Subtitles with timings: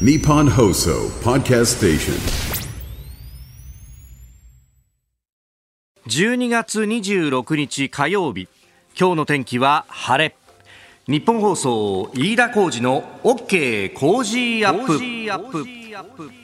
[0.00, 2.14] Nippon Hoso Podcast Station.
[6.08, 8.48] 12月26日火曜日。
[8.98, 10.34] 今日の天気は晴れ。
[11.06, 16.43] 日本放送飯田浩二の OK 工事アップ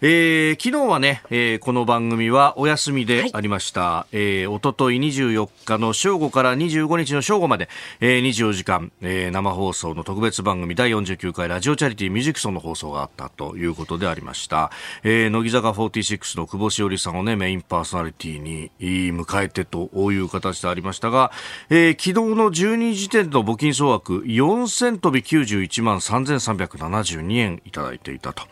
[0.00, 14.70] えー、昨日はね、えーこの番組はお休みでありました、えー、おととい24日の正午から25日の正午まで、えー、24時間、えー生放送の特別番組第49回ラジオチャリティーミュージックソンの放送があったということでありました、
[15.02, 21.32] えー、乃木坂46の久保しおりさんをねメインパーソナリティにえー迎えてという形でありましたが、
[21.70, 28.44] えー昨日の12時点の募金総額4000飛び91万3372円いただいていたと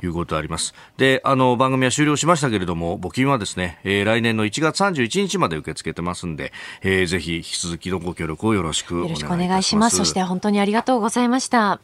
[0.00, 0.74] いうことであります。
[0.96, 9.22] で、あの、番組は終了しましたけれども、募金はですね、えー来年の1月31日まで受け付けてますんで、えーぜひ引き続きのご協力をよろしくお願いします。
[9.22, 9.96] よろしくお願いします。
[9.96, 11.80] そして本当にありがとうございました。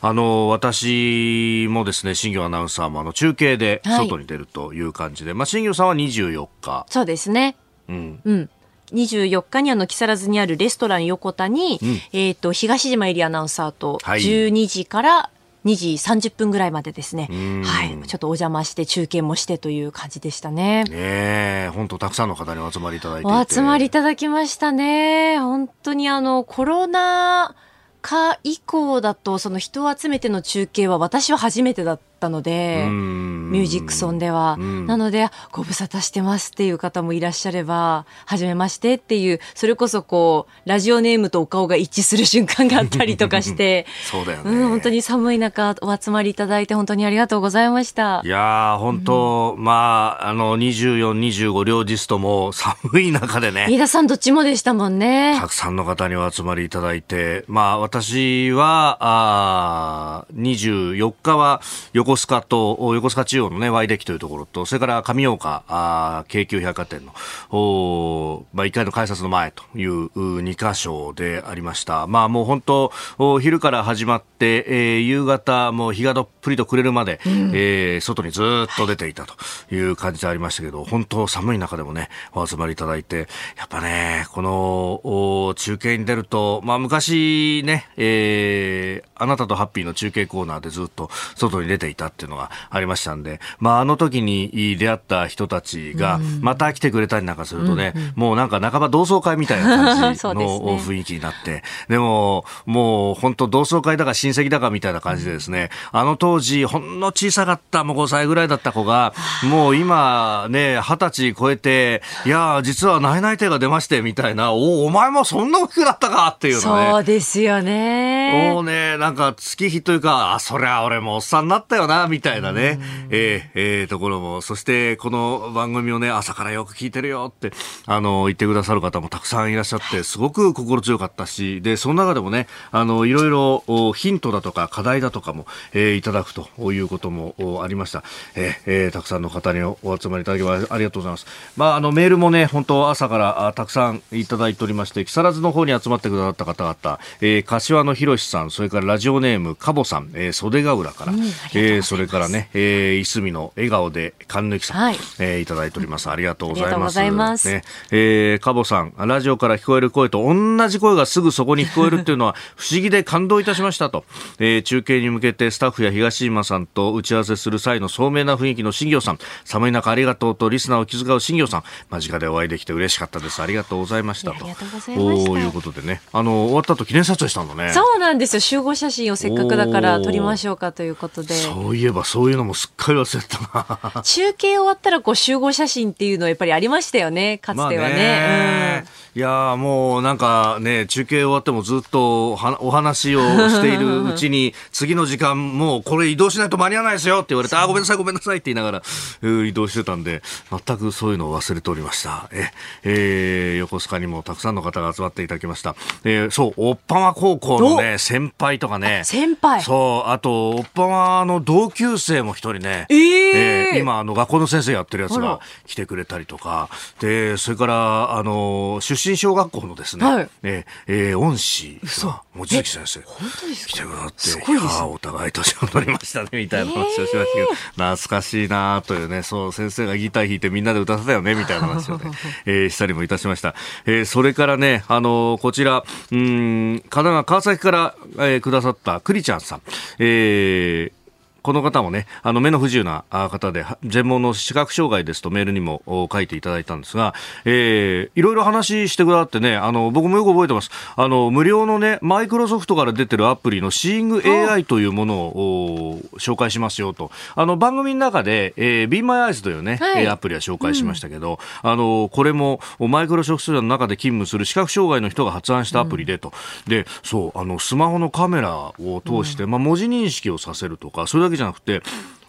[0.00, 7.56] あの、私もですね、新業アナウンサーもあの、中継ではい外に出るという感じで、まあ、新業さんは24日、そうですね。
[7.88, 8.50] うん、うん。
[8.92, 11.78] 24日にあの木更津にあるレストラン横田に、ん
[12.12, 15.30] えっ、と東島エリアナウンサーとはい12時から
[15.64, 20.84] 2時30分ぐらいまでですね、んはい、ちょっとお邪魔して中継もしてという感じでしたね。
[20.84, 23.36] ねえ、本当たくさんの方にお集まりいただいていて。
[23.36, 25.38] お集まりいただきましたね。
[25.38, 27.54] 本当にあの、コロナ
[28.02, 34.56] 禍以降だと、その人を集めての中継は私は初めてだったので、ミュージックソンでは。
[34.58, 44.50] うんなので、ご無沙汰してますっていう方もいらっしゃれば、はじめましてっていう、それこそこう、ラジオネームとお顔が一致する瞬間があったりとかして、 そうだよね。
[44.50, 48.28] うん、本当に寒い中お集まりいただいて本当にありがとうございましたい。
[48.28, 55.48] やー、本当、まあ、あの、24、25両日とも 寒い中でね、飯田さんどっちもでしたもんねた。
[55.48, 61.62] くさんの方にお集まりいただいて、まあ、私は、あー24日は
[61.92, 67.12] 横須賀と、お横須賀中央のね、Y デッキというところと、それから上岡、あー京急百貨店の、
[67.50, 70.06] おまあ、1階の改札の前という
[70.40, 72.06] 2箇所でありました。
[72.06, 79.34] まあ、もう本当、お昼から始まって、えー夕方、もう日がどっぷりと暮れるまで、えー外にずーっと出ていたと
[79.74, 85.00] いう感じでありましたけど、本当寒い中でもね、お集まりいただいて、やっぱね、この、
[85.48, 100.34] お中継に出ると、まあ昔ね、えーあなたとハッピーの中継コーナーでずっと外に出ていたっていうのがありましたんで、まああの時に出会った人たちが、また来てくれたりなんかするとね、もうなんか半ば同窓会みたいな感じの
[100.80, 116.90] 雰囲気になって、でも、もう本当同窓会だか親戚だかみたいな感じでですね、あの当時、ほんの小さかった、もう5歳ぐらいだった子が、もう今ね、20歳超えて、いやー、実はナイナイテが出まして、みたいな、お、お前もそんな大きくなったかっていうのね。
[116.90, 118.52] そうですよね。
[118.52, 122.78] もうね、なんか月日というか、あ、そりゃ俺もおっさんになったよな、みたいなね、
[123.10, 127.52] えーえーところも、そしてこの番組をね、朝からよく聞いてるよって、
[127.86, 138.02] あの、言ってくださる方もたくさんいらっしゃって、すごく心強かったし、で、その中でもね、あの、いろいろおヒントだとか課題だとかも、えーいただくということもおありました。
[138.34, 141.26] えーえーたくさんの方におお集まりいただきまありがとうございます。
[141.56, 156.08] まあ、あの、メールもね、本当朝からあたくさんいただいておりまして、木更津の方に集まってくださった方々、えー柏野博さん、それからラジオネーム、かぼさん、えー袖ヶ浦から、うんありがとうございますえーそれからね、えー、いすみの笑顔で、神抜きさん、はいえーいただいております。
[156.10, 156.94] ありがとうございありがとうごます。
[156.94, 164.04] ざいますね、えー、かぼさん、ラジオから聞こえる声と同じ声がすぐそこに聞こえるっていうのは 不思議で感動いたしましたと、
[164.38, 173.42] えー中継に向けてスタッフや東島さんと打ち合わせする際の聡明な雰囲気の新業さん、寒い中ありがとうとリスナーを気遣う新業さん、間近でお会いできて嬉しかったです。
[173.42, 174.36] ありがとうございましたと。
[174.36, 177.72] ありがとうございましたいうことでね、あの、終わった後記念撮影したんだね。
[177.72, 178.40] そうなんですよ。
[178.40, 181.34] 集合写真をせっかくだから撮りましょうかということで。
[181.34, 184.02] そういえばそういうのもすっかり忘れてたな。
[184.04, 187.38] 中継終わったらこう集合写真っていうのはやっぱりありましたよね。
[187.38, 188.84] かつてはね。
[189.16, 198.82] いやーもうなんかね、中継終わってもずっとはお話をしているうちに、次の時間もうこれ移動しないと間に合わないですよって言われて、あー、ごめんなさいごめんなさいって言いながら
[199.22, 200.20] うん移動してたんで、
[200.50, 202.28] 全くそういうのを忘れておりました。
[202.32, 202.50] え、
[202.82, 205.76] えー横須賀にもたくさんの方が集まっていただきました。
[206.02, 209.02] えーそう、おっぱま高校のね、先輩とかね。
[209.04, 212.86] 先輩そう、あと、おっぱまの同級生も一人ね。
[212.88, 215.38] えええー、今、あの、学校の先生やってるやつが
[215.68, 216.68] 来てくれたりとか、
[216.98, 232.10] で、それから、あの、出身小学校のですね、はい、えー、恩師が、望月先生、本当です来てくださって、すごいですね、お互い年を取りましたね、みたいな話をしましたけど、懐かしいなというね、そう、先生がギター弾いてみんなで歌ってたよね、みたいな話をね、
[232.46, 233.54] えー、したりもいたしました。
[233.86, 239.62] えー、それからね、あの、こちら、うん、神奈川、川崎から、えー、くださったクリちゃんさん、
[239.98, 241.03] えー、
[241.44, 247.12] この方もね、あの目の不自由な方で、全盲の視覚障害ですとメールにも書いていただいたんですが、
[247.44, 250.70] えー、いろいろ話してくださってね、あの、僕もよく覚えてます。
[250.96, 257.10] あの、無料のね、マイクロソフトから出てるアプリのシーイング AI というものを紹介しますよと。
[257.34, 266.32] あの、番組の中で、えー、Be My Eyes というね、はい、アプリは紹介しましたけど、うん、あの、これもマイクロソフトの中で勤務する視覚障害の人が発案したアプリでと。
[266.66, 271.82] うん、で、そう、あの、スマホのカメラを通して、うん、まあ、文字認識をさせるとか、それだけけじゃなくて、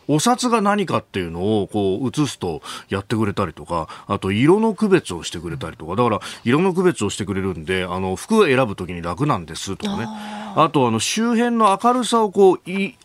[0.08, 10.06] お札が何かっていうのをこう映すとやってくれたりとか、あと色の区別をしてくれたりとか、だから色の区別をしてくれるんで、あの服を選ぶときに楽なんですとかね。
[10.58, 12.60] あとあの周辺の明るさをこう、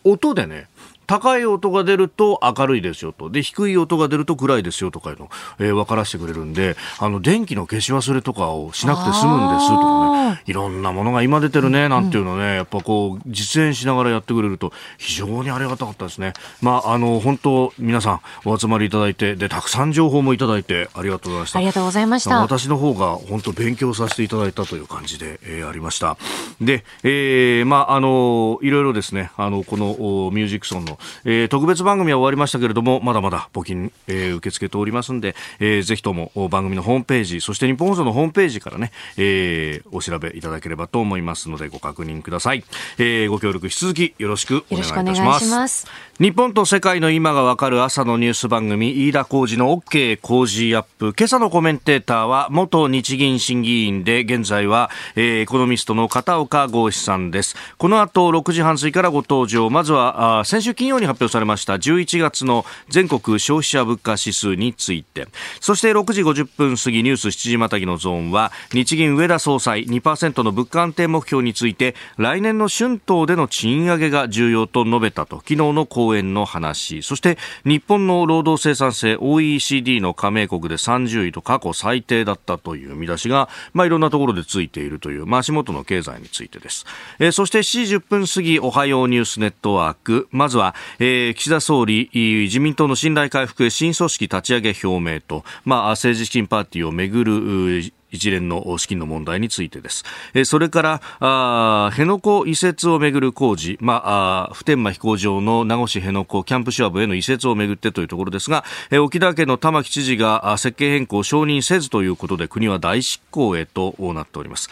[0.04, 0.68] 音でね、
[1.10, 3.30] 高い音が出ると明るいですよと。
[3.30, 5.28] で、低い音が出ると暗いですよとかいうのを、
[5.58, 16.32] えー、分からせてくれるんで、あの、電気の消し忘れとかをしなくて済むんですとかね、いろんなものが今出てるね、なんていうのね、やっぱこう、実演しながらやってくれると、非常にありがたかったですね。
[16.62, 21.58] まあ、あの、本当、皆さん、お集まりいただいて、で、たくさん情報もいただいて、ありがとうございました。
[21.58, 22.40] ありがとうございました。
[22.40, 26.16] 私の方が本当勉強させていただいたという感じで、えー、ありました。
[26.60, 29.86] で、えー、まあ、あの、いろいろですね、あの、この
[30.30, 42.64] ミュージックソンの、えー、特別番組は終わりましたけれども、まだまだ募金、えー、受け付けておりますんで、えー、ぜひとも番組のホームページ、そして日本放送のホームページからね、えー、お調べいただければと思いますので、ご確認ください。
[42.98, 45.86] えー、ご協力引き続きよろしくお願いいたします。
[46.20, 51.14] 日本と世界の今がわかる朝のニュース番組、飯田浩二の OK 工事アップ。
[51.18, 57.56] 今朝のコメンテーターは、元日銀審議員で、現在は、えー、エコノミストの片岡剛志さんです。
[57.78, 59.70] この後、6時半過ぎからご登場。
[59.70, 65.28] まずは、あ先週金曜に発表されました11月の全国消費者物価指数について。
[65.60, 77.02] そして6時50分過ぎニュース7時またぎのゾーンは日銀上田総裁2%の物価安定目標について来年の春闘での賃上げが重要と述べたと昨日の講演の話。
[77.02, 86.86] そして日本の労働生産性 OECD の加盟国で30位と過去最低だったという見出しが、まあ、いろんなところでついているという、まあ、足元の経済についてです、
[87.18, 90.28] えー、そして7時10分過ぎおはようニュースネットワーク。
[90.30, 100.04] まずは、えー、岸田総理、自民党の信頼回復へ新組織立ち上げ表明と、まあ、政治資金パーティーをめぐる一連の資金の問題についてです。
[100.44, 108.64] それから、あ辺野古移設をめぐる工事、まあ、普天間飛行場の名護市辺野古キャンプシュワブへの移設をめぐってというところですが、
[109.02, 114.70] 沖縄県の玉城知事が設計変更を承認せずということで国は大執行へとなっております。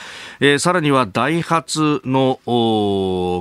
[0.58, 2.40] さらにはダイハツの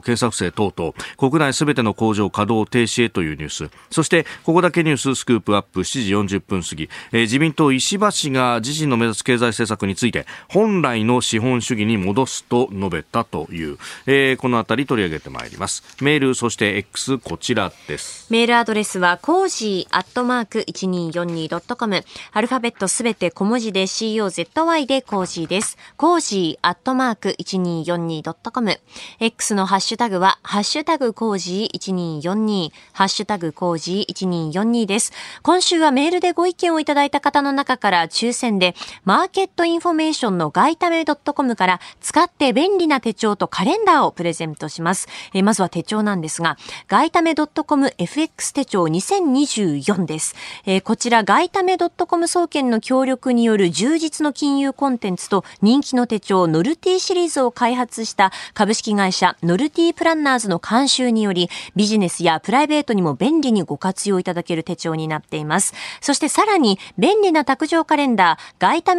[0.06, 15.84] 検査不正等々、国内すべての工場稼働停止へというニュース、そしてここだけニューススクープアップ7時40分過ぎ、自民党石破氏が自身の目指す経済政策について本来の資本主義に戻すと述べたという、えー、このあたり取り上げてまいります。
[16.02, 18.28] メールそして X こちらです。
[18.30, 25.78] メールアドレスはコージーアットマーク 1242.com アルファベットすべて小文字で COZY でコージーです。
[25.96, 28.80] コージーアットマーク 1242.com
[29.20, 35.12] X のハッシュタグはハッシュタグコージー1242ハッシュタグコージー1242です。
[35.42, 45.08] 今週はメールでご意見をいただいた方の中から抽選でマーケットインンフォメーションのガイタメ .com から使って便利な手帳とカレンダーをプレゼントします。
[45.34, 46.58] えー、まずは手帳なんですが、
[46.88, 50.36] ガイタメ .comFX 手帳2024です。
[50.66, 65.74] えー、こちらガイタメ .com 総研の協力による充実の金融コンテンツと人気の手帳ノルティシリーズを開発した株式会社ノルティプランナーズの監修によりビジネスやプライベートにも便利にご活用いただける手帳になっています。
[66.02, 68.96] そしてさらに便利な卓上カレンダーガイタ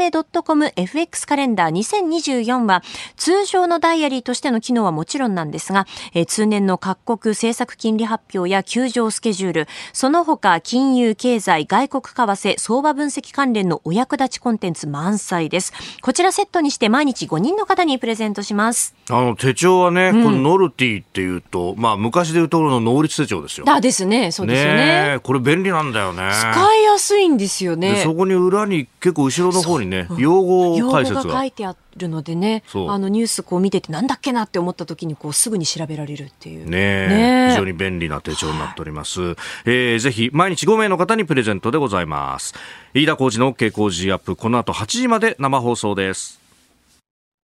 [0.77, 2.83] メ .comFX カレンダー2024は
[3.17, 15.73] 通常のダイアリーとしての機能はもちろんなんですが、えー、通年の各国政策金利発表や休場スケジュール、その他金融、経済、外国為替、相場分析関連のお役立ちコンテンツ満載です。
[16.03, 18.95] こちらセットにして毎日5人の方にプレゼントします。
[19.11, 23.67] あの手帳はね、うん、このノルティっていうと、まあ昔でいうところの能率手帳ですよ。
[23.69, 25.15] あですね、そうですよね。
[25.15, 26.31] ねこれ便利なんだよね。
[26.33, 28.02] 使いやすいんですよね。
[28.02, 31.35] そこに裏に結構後ろの方にね、用語語用語解説が。
[31.35, 36.69] が書いてあるのでね、あのニュースこう見ててなんだっけなって思った時にこうすぐに調べられるっていう。
[36.69, 39.37] ねえねえ非常に便利な手帳になっております。
[39.64, 42.55] えーぜひ、毎日5名の方にプレゼントでございます。
[42.95, 46.40] 飯田浩二の OK 工事アップ、この後8時まで生放送です。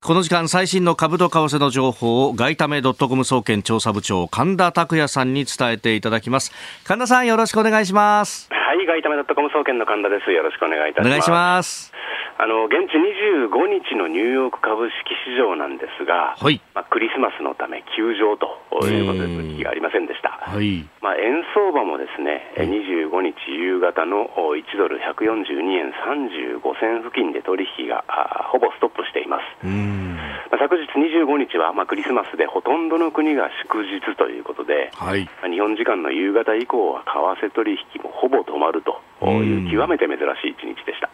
[0.02, 6.52] この時間最新の株と為替の情報を外為ドットコム総研調査部長神田拓也さんに伝えていただきます。
[6.84, 8.48] 神田さんよろしくお願いします。
[8.50, 10.30] はい、外為ドットコム総研の神田です。
[10.30, 11.08] よろしくお願いいたします。
[11.08, 11.92] お願いします。
[12.36, 16.60] あの、現地25日のニューヨーク株式市場なんですが、はい。
[16.74, 18.58] まあ、クリスマスのため休場と
[18.90, 20.30] いうことで、うん取引がありませんでした。
[20.42, 20.84] はい。
[21.00, 29.66] まあ、円相場もですね、え25日夕方のお1ドル142円35銭付近で取引があほぼストップしています。
[29.66, 30.16] うーん。
[30.50, 35.24] まあ昨日25日は、まあ、クリスマスでほとんどの国が祝日ということで、はい。
[35.40, 37.04] まあ日本時間の夕方以降は
[37.38, 39.02] 為替取引もほぼ止まると
[39.42, 41.10] いう極めて珍しい一日でした。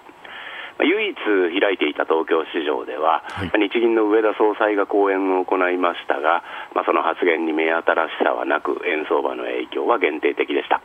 [0.79, 1.17] まあ唯一
[1.61, 6.43] 開いていた東京市場では、はいまあ日銀の上田総裁が講演を行いましたが、
[6.75, 7.85] まあ、その発言に目新し
[8.25, 10.81] さはなく、円相場の影響は限定的でした。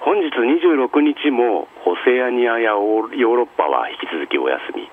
[0.00, 4.88] 本日26日もオセアニアやヨーロッパは引き続きお休み。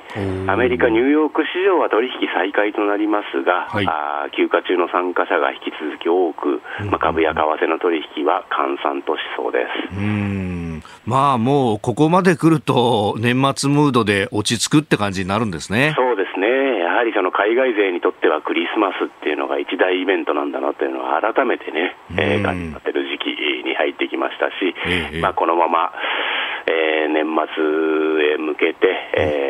[0.50, 6.62] アメリカ、ニューヨーク市場は取引再開となりますが、はいあー休暇中の参加者が引き続き多く、
[6.92, 9.96] まあ、株や為替の取引は閑散としそうです。
[9.96, 15.94] うーんまあもうここまで来ると年末ムードで落ち着くって感じになるんですね。
[15.96, 22.42] そうですね、やはりその海外勢にとってはクリスマスっていうのが一大イベントなんだなというのは改めてね、えうん。
[22.42, 25.94] ー感じてる時期に入ってきましたし、ええまあ、このまま、
[26.68, 29.42] えー年末へ向けて、え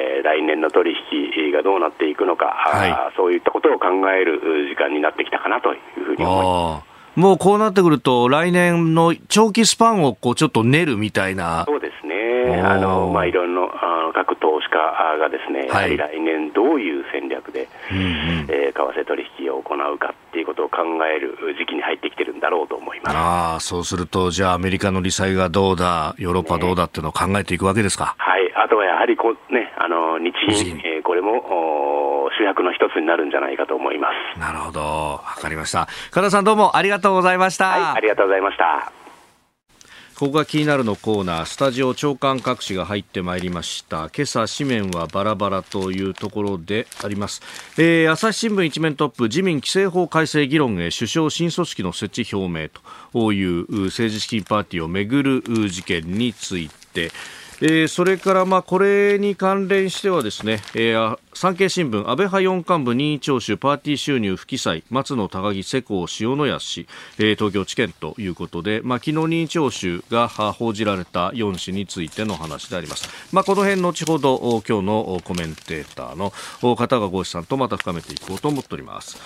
[0.00, 3.14] ー来年の取引がどうなっていくのか、はい。
[3.14, 6.94] そういったことを考える時間になってきたかなというふうに思います。
[7.20, 11.64] もうこうなってくると来年の長期スパンをこうちょっと練るみたいな。
[11.66, 14.03] そうですね、あのまあ、いろいろあの各投資
[14.74, 18.04] 家がですね、やはり来年どういう戦略で、うんうん
[18.50, 23.16] えー為替取引を行うかっていうことを考える時期に入ってきてるんだろうと思います。
[23.16, 28.16] ああそうするとじゃあアメリカの利債がどうだヨーロッパどうだっていうのを考えていくわけですか？
[28.18, 34.40] はい、あとはやはりこう、ね、あの日日銀銀、えーこれもお主役の一つになるんじゃないかと思います。
[34.40, 35.86] なるほどわかりました。
[36.10, 37.68] 加田さんどうもありがとうございました。
[37.68, 39.03] はい、ありがとうございました。
[40.16, 44.10] ここが気になるのコーナー、スタジオ長官各紙が入ってまいりました。
[44.16, 47.42] 今朝、紙面はバラバラというところであります。
[47.76, 52.68] えー朝日新聞一面トップ、自民規制法改正議論へ首相新組織の設置表明
[53.12, 57.10] というう政治資金パーティーをめぐる事件について、
[57.60, 66.86] えーそれからまあこれに関連してはですね、えー産経新聞安倍派四幹部任意聴取パーティー収入不記載松野高木世耕塩谷氏、
[67.18, 79.18] えー東京地検ということで、まあ、昨日任意聴取が報じられた4氏についての話であります、まあ、この辺後ほど今日のコメンテーターのお片岡剛志さんとまた深めていこうと思っております。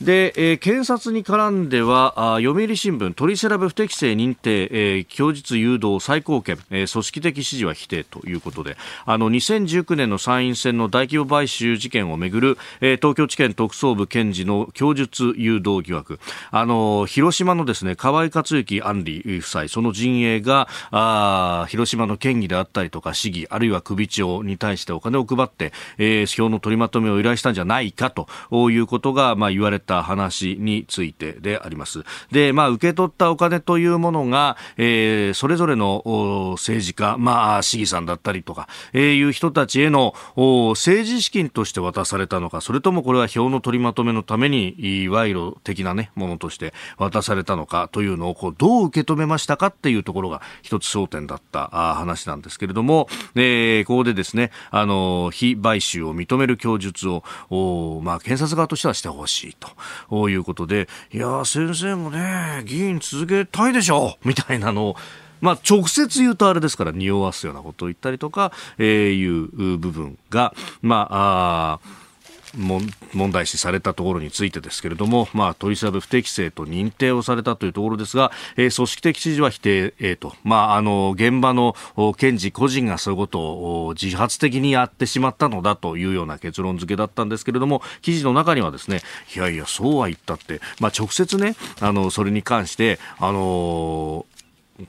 [0.00, 16.18] で、えー検察に絡んではあ読売新聞取り調べ不適正認定、えー供述誘導最高検、えー組織的指示は否定ということであの2019年の参院選の大規模買収事件をめぐる、えー東京地検特捜部検事の供述誘導疑惑
[16.50, 28.28] あの広島のですね河井克行案里夫妻その陣営があ広島の県議であったりとか市議あるいは首長に対してお金を配って、えー票の取りまとめを依頼したんじゃないかと
[28.70, 32.04] いうことが、まあ、言われた話についてであります。
[32.30, 51.70] で、まあ、受け取ったお金というものが、えーそれぞれのお政治家、まあ、市議さんだったりとか、えーいう人たちへのお政治資金として渡されたのか、それともこれは票の取りまとめのために、賄賂的なね、ものとして渡されたのかというのを、こう、どう受け止めましたかっていうところが一つ焦点だった。
[51.96, 57.22] 話なんですけれども、えーここでですね、あの、非買収を認める供述を、
[58.02, 59.56] まあ、検察側としてはしてほしい
[60.10, 64.96] ということで、いや、先生もね、議員続けたいでしょうみたいなのを、
[65.40, 72.06] まあ、直接言うとあれですから、匂わすようなことを言ったりとか、えーいう部分が、まあ、あ
[72.56, 81.74] 問題視されたところについてですけれども、まあ、取り調べ不適正と認定をされたというところですが、えー組織的指示は否定、えーとまあ、あの現場の
[82.16, 89.00] 検事個人がそういうことを自発的にやってしまったのだというような結論付けだったんですけれども記事の中にはですね
[89.34, 94.26] いやいやそうは言ったって、まあ、直接ねあのそれに関してあの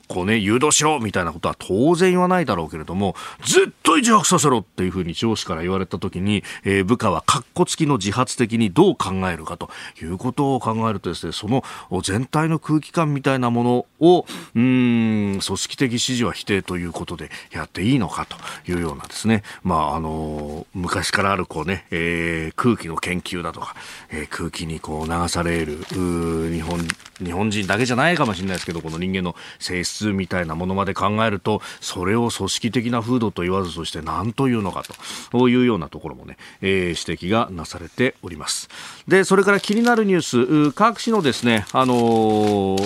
[0.07, 9.69] こうね、誘導しろみたいなことは当然言わないだろうけれども、絶対自白させろっていうふうに上司から言われたときに、えー、部下はカッコ付きの自発的にどう考えるかと
[10.01, 11.63] いうことを考えるとですね、その
[12.01, 14.25] 全体の空気感みたいなものを、
[14.55, 18.37] うん、組織的指示は否定ということでやっていいのかと
[18.69, 23.75] いうようなですね、まあ、あの、昔からあるこうね、えー、空気の研究だとか、
[24.09, 26.79] えー、空気にこう流される、日本、
[27.23, 29.35] 日本人だけじゃないかもしれないですけど、この人間の
[29.77, 34.83] 性質みたいなものまで考えると、それを組織的な風土と言わずとして何というのか
[35.31, 38.69] というようなところもね、えー、指摘がなされております。
[39.07, 42.77] で、それから気になるニュース、各紙のですね、あの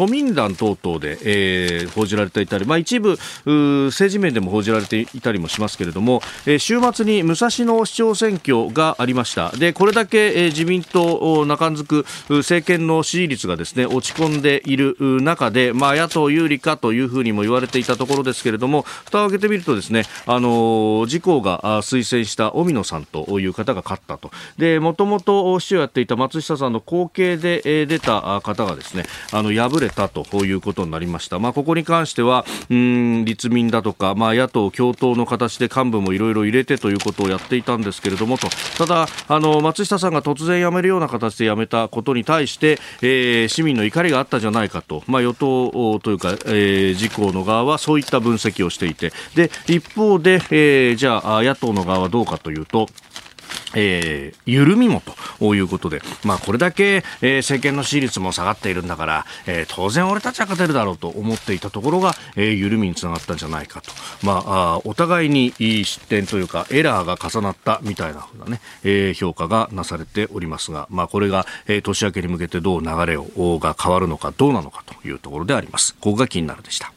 [0.00, 9.50] 都民団等々で、えー、報じられていたり、まあ、一部政治面でも報じられていたりもしますけれども、えー、週末に武蔵野市長選挙がありました。
[9.50, 24.30] でこれだけ、えー、自民党中づく政権の支持率がですね落ち込んでいる中で、まあ、野党有利かというふうにも言われていたところですけれども蓋を開けてみるとですね、あの自公が推薦した荻野さんという方が勝ったと。
[24.56, 31.38] でもともと市長やっていた松下さんの後継で、え、出た方がですねあの敗れたということになりました。
[31.38, 52.88] まあ、ここに関しては、うん、立民だとか、まあ、野党共闘の形で幹部もいろいろ入れてということをやっていたんですけれどもと、ただ、あの、松下さんが突然辞めるような形で辞めたことに対して、えー、市民の怒りがあったじゃないかと、まあ、与党というか、えー、自公の側はそういった分析をしていて、で、一方で、えー、じゃあ、野党の側はどうかというと、
[53.74, 55.02] えー、緩みも
[55.38, 63.90] ということで、まあ、これだけ、えー、政権の支持率も下がっているんだから、えー、当然俺たちは勝てるだろうと思っていたところが、えー、緩みにつながったんじゃないかと、
[64.24, 75.94] まあ、お互いに失点というかエラーが重なったみたいななね、えー、評価がなされておりますが、まあ、これが、えー、年明けに向けてどう流れをが変わるのかどうなのかというところであります。
[75.94, 76.92] ここが気になるでした。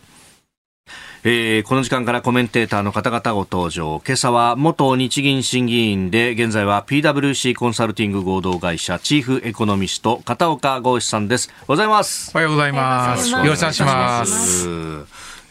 [1.26, 4.02] えー、この時間からコメンテーターの方々ご登場。
[4.06, 11.48] 今朝は元日銀審議員で、現在は PWC コンサルティング合同会社チーフエコノミスト、片岡剛志さんです。
[11.50, 12.32] おはようございます。
[12.36, 13.32] おはようございます。
[13.32, 14.68] よろしくお願いします。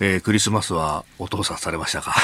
[0.00, 2.14] えー、クリスマスはお父さんされましたか？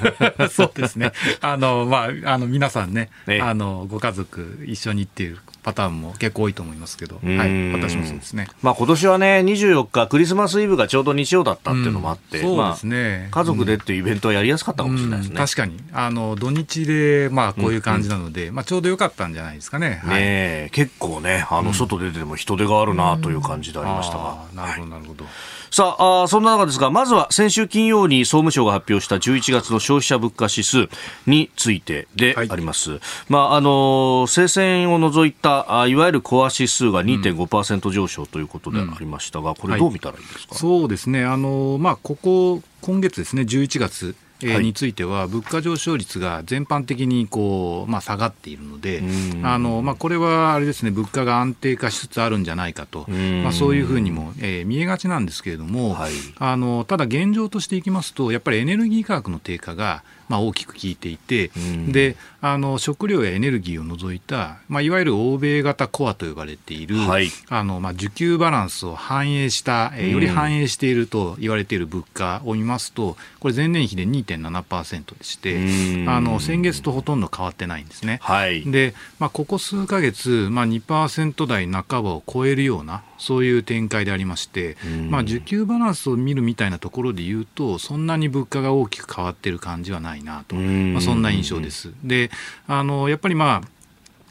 [0.52, 1.12] そうですね。
[1.40, 5.38] あの、まあ、あの、皆さんね、ねあの、ご家族一緒にっていう
[5.68, 8.48] パターンも結構多いと思いますけど、はい、私もそうですね。
[8.62, 15.32] まあ今年はね、24日クリスマスイブがちょうど日曜だったっていうのもあって、うん、そうですね、まあ、家族でっていうイベントはやりやすかったかもしれないですね。
[15.32, 15.78] うん、確かに。
[15.92, 20.00] あの、土日で、まあこういう感じなので、まあちょうどよかったんじゃないですかね。
[20.02, 24.38] はい、ね結構ね、あの、外出ても人手があるなという感じでありましたが。
[24.54, 25.26] なるほど、なるほど。
[25.70, 30.88] さああ、そんな中ですが、まずは先週金曜に総務省が発表した11月の消費者物価指数
[31.26, 32.92] についてであります。
[32.92, 41.24] はい、まあ、あの、生鮮を除いた、あいわゆるコア指数が2.5%上昇ということでありましたが、これどう見たらいいですか、はい、そうですね。
[41.24, 49.02] あの、まあ、ここ、今月ですね、11月、えー、については、物価上昇率が全般的にこう、まあ、下がっているので、
[49.42, 61.50] あのまあ、これはあれですね、物価が安定化しつつあるんじゃないかと、まあ、そういうふうにも、えー、見えがちなんですけれども、はい、あのただ現状としていきますと、やっぱりエネルギー価格の低下が、まあ、大きく効いていて、
[61.88, 78.20] であの食料やエネルギーを除いた、まあ、いわゆる欧米型コアと呼ばれている、はい、あのまあ、需給バランスを反映した、えー、より反映していると言われている物価を見ますと、これ、前年比で2.7%でして、あの先月とほとんど変わってないんですね。
[78.22, 84.76] はい、で、まあ、ここ数か月、まあ、2%台半ばを超えるような、そういう展開でありまして、
[85.10, 91.92] まあ、需給バランスを見るみたいなところで言うと、そんなに物価が大きく変わっている感じはないなと、まあ、そんな印象です。
[92.02, 92.30] で
[92.66, 93.68] あのやっぱりまあ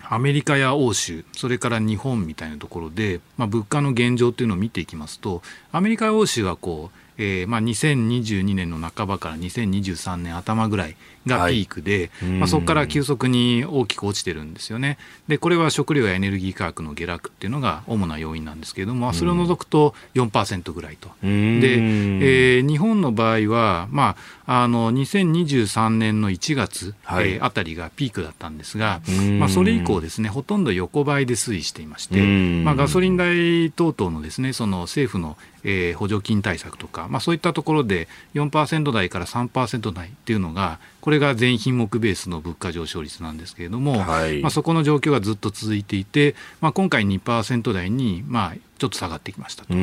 [0.10, 14.98] アメリカや欧州、それから日本みたいなところで、まあ、物価の現状というのを見ていきますと、アメリカや欧州はこう、えーまあ、2022年の半ばから2023年頭ぐらいがピークで、はい、まあ、そこから急速に大きく落ちてるんですよね。
[15.28, 21.10] でこれは食料やエネルギー価格の下落っていうのが主な要因なんですけれども、それを除くと4%ぐらいと。
[21.22, 29.02] で、えー、日本の場合は、まあ、あの2023年の1月、はい、えー、あたりがピークだったんですが、
[29.40, 32.22] まあ、それ以降ですねほとんど横ばいで推移していまして、
[32.64, 49.74] まあ、ガソリン代等々のですねその政府のえー、補助金対策とか、まあ、そういったところで4%台から3%台っていうのが、これが全品目ベースの物価上昇率なんですけれども、はい、まあ、そこの状況がずっと続いていて、まあ、今回2%台に、まあ、ちょっと下がってきましたと。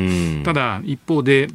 [0.43, 1.49] ただ一方で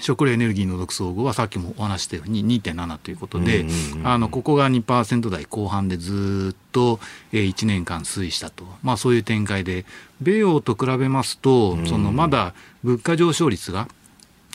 [0.00, 3.66] 食料エネルギーの独総合はさっきもお話したように2.7ということで、
[4.02, 7.00] あのここが2%台後半でずっと
[7.32, 9.84] 1年間推移したと、まあ、そういう展開で、
[10.20, 13.88] 米欧と比べますと、そのまだ物価上昇率が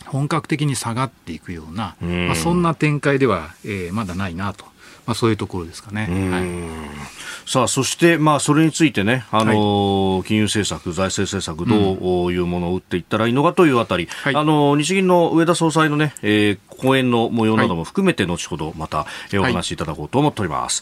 [0.08, 4.66] 本格的に下がっていくような、まあ、そんな展開では、えー、まだないなと。
[5.06, 6.08] まあ、そういうところですかね。
[6.32, 20.82] はい、さあ、そして、まあ、それについてね、あの、はい、金融政策、財政政策、どういうものを打っていったらいいのかというあたり、はい、あの、日銀の上田総裁のね、えー、講演の模様なども含めて、後ほどまた、えー、お話しいただこうと思っております。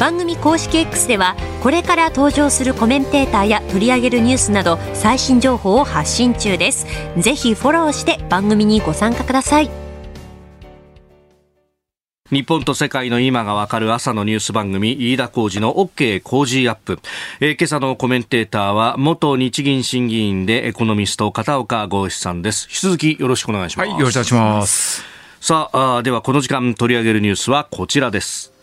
[0.00, 6.86] 番組公式 X ではこれから登場するコメンテーターや取り上げるニュースなど最新情報を発信中です
[7.18, 9.70] ぜひフォローして番組にご参加ください
[12.30, 17.00] 日本と世界の今がわかる朝のニュース番組、飯田浩二の OK 工事アップ。
[17.40, 22.68] えー、今朝のコメンテーターは、元日銀審議員でエコノミスト、片岡剛志さんです。
[22.70, 23.90] 引き続きよろしくお願いします。
[23.90, 25.04] はい、よろしくお願いします。
[25.40, 28.59] さああ、ではこの時間取り上げるニュースはこちらです。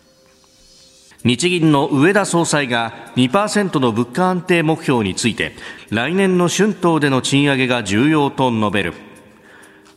[1.28, 5.52] 日銀の植田総裁が2%の物価安定目標について
[5.90, 8.94] 来年の春闘での賃上げが重要と述べる。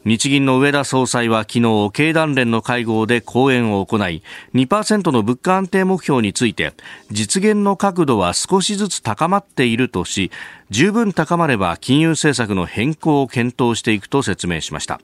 [0.04, 4.24] 日銀の植田総裁は昨日経団連の会合で講演を行い
[4.56, 6.74] 2%の物価安定目標について
[7.12, 10.32] 実現の角度は少しずつ高まっているとし
[10.70, 15.00] 十分高まれば金融政策の変更を検討していくと説明しました。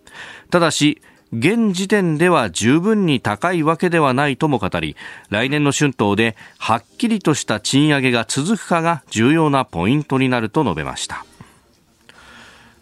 [0.50, 1.02] ただし
[1.34, 4.96] 現時点では十分に高いわけではないとも語り
[5.30, 11.26] 来年の春闘ではっきりとした賃上げが続くかが重要なポイントになると述べました。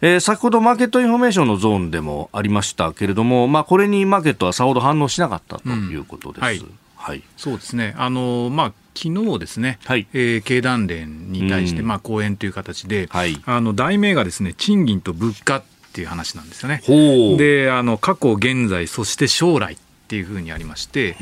[0.02, 6.38] えー、先ほどマーケットインフォメーションのゾーンでもありましたけれども、まあ、これにマーケットはさほど反応しなかったということです。
[6.38, 6.62] うん、はい、
[6.96, 7.94] はい、そうですね。
[7.96, 15.62] あのまあ昨日ですね、はい、えー、経団連に対して、まあ、講演という形で、はい、あの題名がですね賃金と物価
[15.96, 16.82] っていう話なんですよね。
[17.38, 19.76] であの過去、現在、そして将来っ
[20.08, 21.16] ていうふうにありまして、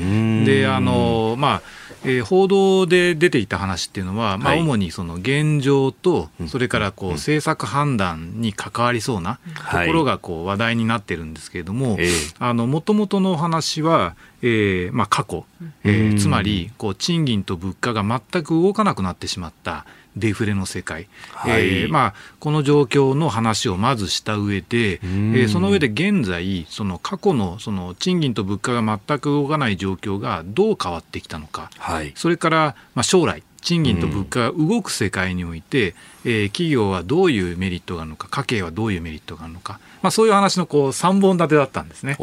[0.44, 1.62] であのまあ
[2.04, 9.38] えー、報道で出ていた話っていうのは、まあ、主にその現状と、それからこう政策判断に関わりそうな
[9.70, 11.96] ところがこう話題になってるんですけれども、
[12.40, 15.46] もともとの話は、えーまあ、過去、
[15.84, 19.86] えー、つまりこう賃金と物価が全く動かなくなってしまった。
[20.16, 42.16] デフレの世界、はい、えー、まあ、この状況の話をまずした上で、えー、その上で現在、その過去のその賃金と物価が全く動かない状況がどう変わってきたのか、はい、それから、まあ、将来、賃金と物価が動く世界において、えー、企業はどういうメリットがあるのか、家計はどういうメリットがあるのか、まあ、そういう話のこう3本立てだったんですね。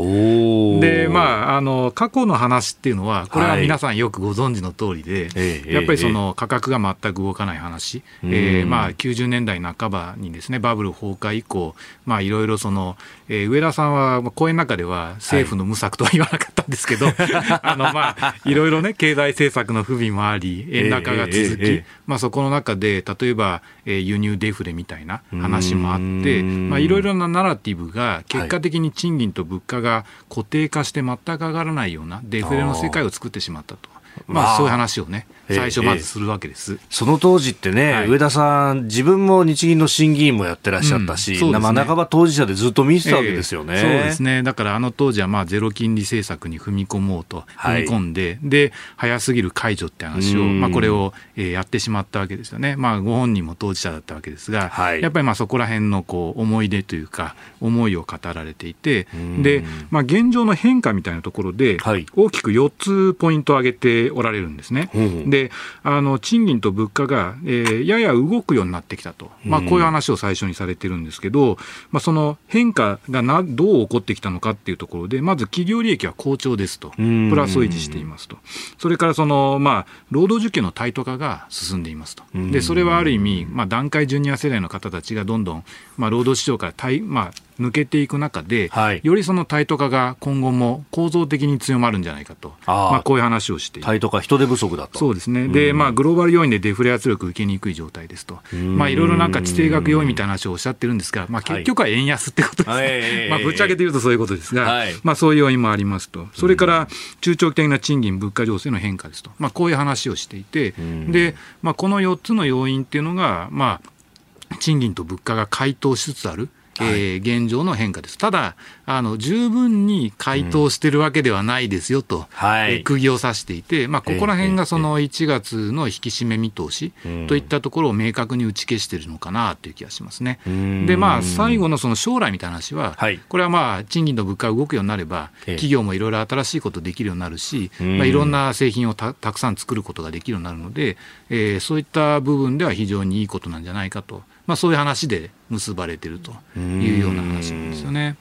[0.79, 11.73] で、まあ、あの過去の話っていうのは、これは皆さんよくご存知の通りで、はい、やっぱりその価格が全く動かない話、えー、まあ、90年代半ばにですねバブル崩壊以降、
[12.05, 12.97] まあ、いろいろその、
[13.29, 17.15] えー、上田さんは講演の中では政府の無策とは言わなかったんですけど、はい、
[17.63, 33.89] あのまあ、いろいろね、経済政策の不備もあり、円高が続き、まあ、そこの中で、例えば、えー、輸入デフレみたいな話もあって、まあ、いろいろなナラティブが結果的に賃金と物価が固定化して全く上がらないようなデフレの世界を作ってしまったと。
[34.27, 36.85] まあ、そういう話をね、最初まずするわけです、ええ。
[36.89, 59.07] その当時ってね、はい、上田さん、自分も日銀の審議員もやってらっしゃったし、うんね、まあ、半ば当事者でずっと見てたわけですよね、え、そうですね、だからあの当時はまあゼロ金利政策に踏み込もうと、踏み込んで、はい、で早すぎる解除って話を、まあ、これをやってしまったわけですよね、まあ、ご本人も当事者だったわけですが、はい、やっぱりまあそこら辺のこう思い出というか、思いを語られていて、
[59.41, 61.77] でまあ、現状の変化みたいなところで、
[62.15, 64.89] 大きく4つポイントを挙げておられるんですね。
[65.27, 65.40] で
[65.83, 71.57] あの賃金と物価が、えー、やや動くようになってきたと、まあ、こういう話を最初にされてるんですけど、
[71.91, 78.37] まあ、その変化がなどう起こってきたのかっていうところで、まず企業利益は好調ですと、プラスを維持していますと、
[78.77, 85.63] それからその、まあ、労働需給のタイト化が進んでいますと、でそれはある意味、まあ、段階ジュニア世代の方たちがどんどん、
[85.97, 89.01] まあ、労働市場から退、まあ、抜けていく中で、はい。
[89.03, 92.91] よりそのタイト化が今後も構造的に強まるんじゃないかと、あー。
[92.91, 94.99] まあ、こういう話をしていてタイト化、人手不足だと。
[94.99, 102.69] そうですね、でまあ、グローバル要因でデフレ圧力受けにくい状態ですと、まあ、いろいろなんか地政学要因みたいな話をおっしゃってるんですが、まあ、結局は円安ってことです。
[102.69, 102.87] はい。
[102.87, 104.93] ね、まあ、ぶっちゃけて言うとそういうことですが、はい。
[105.03, 106.87] まあ、そういう要因もありますと、それから
[107.21, 110.73] 中長期的な賃金、物価情勢の変化ですと、まあ、こういう話をしていて、
[111.09, 116.49] でまあ、この4つの要因っていうのが、まあ、賃金と物価が回答しつつある。
[116.81, 118.17] えー現状の変化です。
[118.17, 122.73] ただ、あの、十分に回答してるわけではないですよと、はい。
[122.73, 126.91] えー釘を刺していて、まあ、ここら辺がその1月の引き締め見通し
[127.27, 130.39] といったところを明確に打ち消しているのかなという気がしますね。
[130.87, 133.19] で、まあ、最後のその将来みたいな話は、はい。
[133.29, 135.55] これはまあ、賃金と物価が動くようになれば、ええ。
[135.55, 137.97] 企業もいろいろ新しいことできるようになるし、ん。
[137.97, 140.97] まあ、いろんな製品をたたくさん作ることができるようになるので、
[141.29, 148.15] えーそういった部分では非常にいいことなんじゃないかと、まあ、そういう話で結ばれているというような話なんですよね。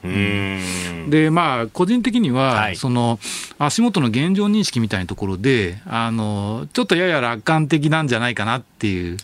[1.09, 2.75] でまあ、個人的には、はい。
[2.75, 3.19] その
[3.57, 9.17] 足元の現状認識みたいなところであの、ちょっとやや楽観的なんじゃないかなっていう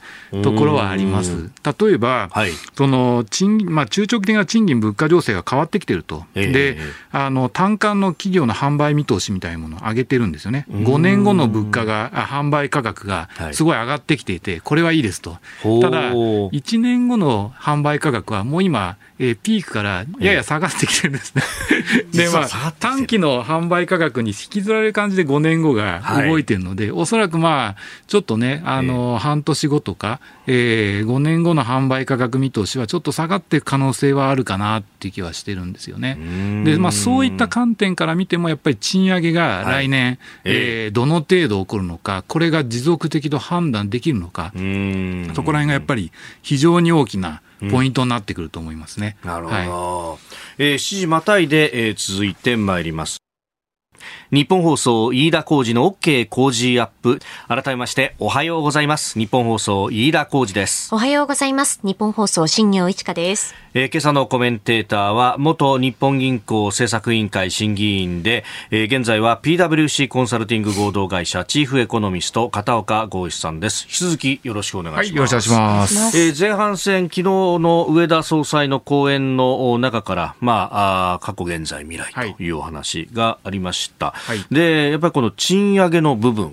[0.44, 1.52] ところはあります。
[1.80, 2.52] 例えば、はい。
[2.76, 6.48] その賃金まあ、中長期的な賃金、物価情勢が変わってきてると、ええ。
[6.48, 6.78] で
[7.12, 13.54] あの単価の企業の販売見通しみたいなものを上げてるんですよね、5年後の物価が、あ販売価格がはい。
[13.54, 15.38] すごい上がってきていて、これはいいですと。
[15.82, 21.44] ただ、1年後の販売価格はもう今、えーピークからやや下がってきてるんですね。
[22.14, 36.18] で、実まあ短期の販売価格に引きずられる感じで5年後が動いてるので、おそらくまあ、ちょっとね、あの、半年後とか、えー、5年後の販売価格見通しはちょっと下がっていく可能性はあるかなっていう気はしてるんですよね。
[36.64, 44.52] で、まあ、そういった観点から見ても、やっぱり賃上げが来年、えーどの程度起こるのか、これが持続的と判断できるのか、
[45.36, 47.42] そこら辺がやっぱり非常に大きな
[47.72, 49.18] ポイントになってくると思いますね。
[49.24, 49.56] なるほど。
[49.56, 50.20] はい
[50.60, 53.18] えー7時またいで、えー続いてまいります。
[54.30, 57.20] 日本放送飯田浩二の OK 工事アップ。
[57.48, 59.18] 改めましておはようございます。
[59.18, 60.94] 日本放送飯田浩二です。
[60.94, 61.80] おはようございます。
[61.84, 63.56] 日本放送新業一華です。
[63.74, 73.86] えー今朝のコメンテーターは元日本銀行政策委員会審議員で、えー現在は PWC コンサルティング合同会社チーフエコノミスト片岡剛志さんです。
[73.86, 75.08] 引き続きよろしくお願いします。
[75.08, 76.18] はい、よろしくお願いします。
[76.18, 84.08] えー前半戦、昨日の上田総裁の講演のお中から、まあ、あー過去、現在、未来というお話がありました。
[84.08, 84.46] はい。
[84.52, 86.52] で、やっぱりこの賃上げの部分、ん。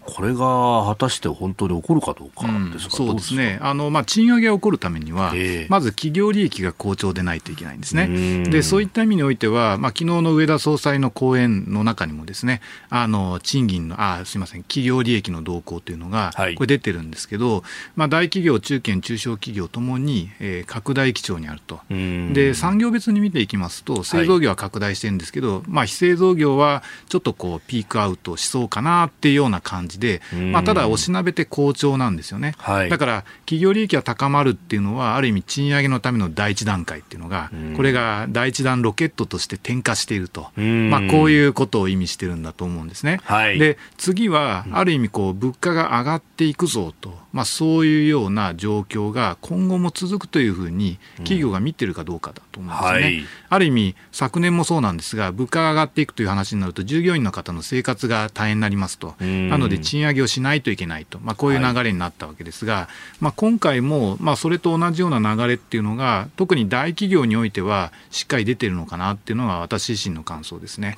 [0.00, 5.66] これが果たして本当に起こるかどうかうんですか、そうですね、あのまあ、賃上げが起こるためには、ええ。
[5.68, 8.42] まず企業利益が好調でないといけないんですうん。
[8.44, 8.50] ね。
[8.50, 16.54] でそういった意味においては、まあ昨日の上田総裁の講演の中にも、ですねあの賃金のあ、すみません、企業利益の動向というのが、はい。
[16.54, 17.64] これ出てるんですけど、
[17.94, 21.80] まあ、大企業、中堅、中小企業ともに、えー拡大基調にあると。
[21.90, 22.32] うん。
[22.32, 30.52] で産業別に見ていきますと、製造業は拡大してるんですけど、まあ、非製造業はちょっとこうピークアウトしそうかなっていうような感じで、うん。
[30.52, 32.54] まあ、ただ、おしなべて好調なんですよね。
[32.58, 32.90] はい。
[32.90, 40.90] だから、企業利益が高まるっていうのは、ある意味、賃上げのための第一段階っていうのが、これが第一段ロケットとして点火していると、うん。
[40.90, 43.20] まあ、こういうことを意味してるんだと思うんですね。
[43.24, 43.58] はい。
[43.58, 53.04] で次は、ある意味こう、物価が上がっていくぞと、まあ、そういうような状況が今後も続くというふうに、企業が見てるかどうかだと思うんですよね。
[53.04, 53.24] はい。
[53.50, 59.50] ある意味、昨年もそうなんですが、物価が上がっていくという話になると、従業員の方の生活が大変になりますと、ん。
[59.50, 62.88] なので賃上げをしないといけないと、まあ、こういう流れになったわけですが、
[63.20, 70.96] まあ、今回も、まあ、それと同じような流れっていうのが、特に大企業においては、しっかり出てるのかなっていうのが、私自身の感想ですね。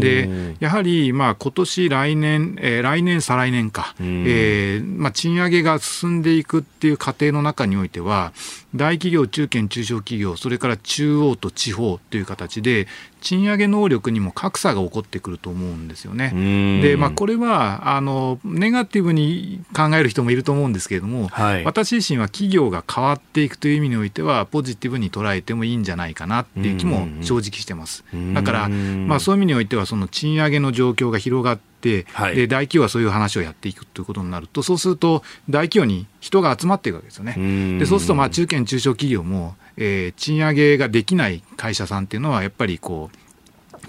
[0.00, 4.24] でやはり、まあ今年来年、えー来年、再来年か、ん。
[4.26, 8.32] えーまあ、賃上げが進んでいくっていう過程の中においては、
[8.74, 12.86] 大企業、中堅、中小企業、それから中央と地方という形で、
[13.20, 16.30] 賃上げ能力にも格差が起こってくると思うんですよね。
[16.32, 28.04] うんで、まあ、これはあのネガティブに考える人もいると思うんですけれども、はい私自身は企業が変わっていくという意味においては、ポジティブに捉えてもいいんじゃないかなっていう気も正直してます。
[28.14, 31.75] うんだから、まあ、そういう意味においては、その賃上げの状況が広がって、
[32.12, 37.34] はいで大企業はそういう話をやっていくということになると、そうすると、大企業に人が集まっていくわけですよね。
[37.36, 43.16] うんでそうすると、まあ中堅・中小企業も、えー賃上げができない会社さんっていうのは、やっぱりこう、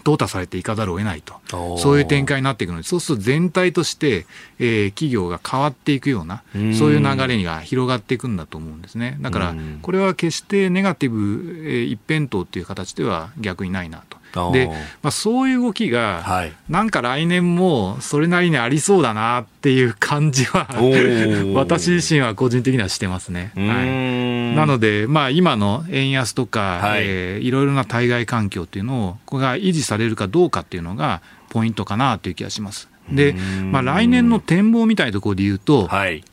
[0.03, 1.33] 淘汰されていかざるを得ないと
[1.77, 4.25] そういう展開になっていくので、そうすると全体として、
[4.59, 9.17] えー企業が変わっていくような、うんそういう流れが広がっていくんだと思うんですね。
[9.21, 14.17] だからうん、これは決してネガティブ、えー一辺倒っていう形では逆にないなと。
[14.51, 14.67] で、
[15.01, 16.53] まあ、そういう動きが、はい。
[16.69, 20.67] なんか来年もそれなりにありそうだなっていう感じは
[21.55, 23.51] 私自身は個人的にはしてますね。
[23.55, 23.67] うはい。
[23.69, 27.01] ーなので、まあ、今の円安とか、はい。
[27.03, 32.89] えー、いろいろな対外環境っていうのを、これが維持されるかどうかっていうのが、ポイントかなという気がします。
[33.11, 33.35] で、
[33.71, 36.23] まあ、来年の展望みたいなところで言うと、はい、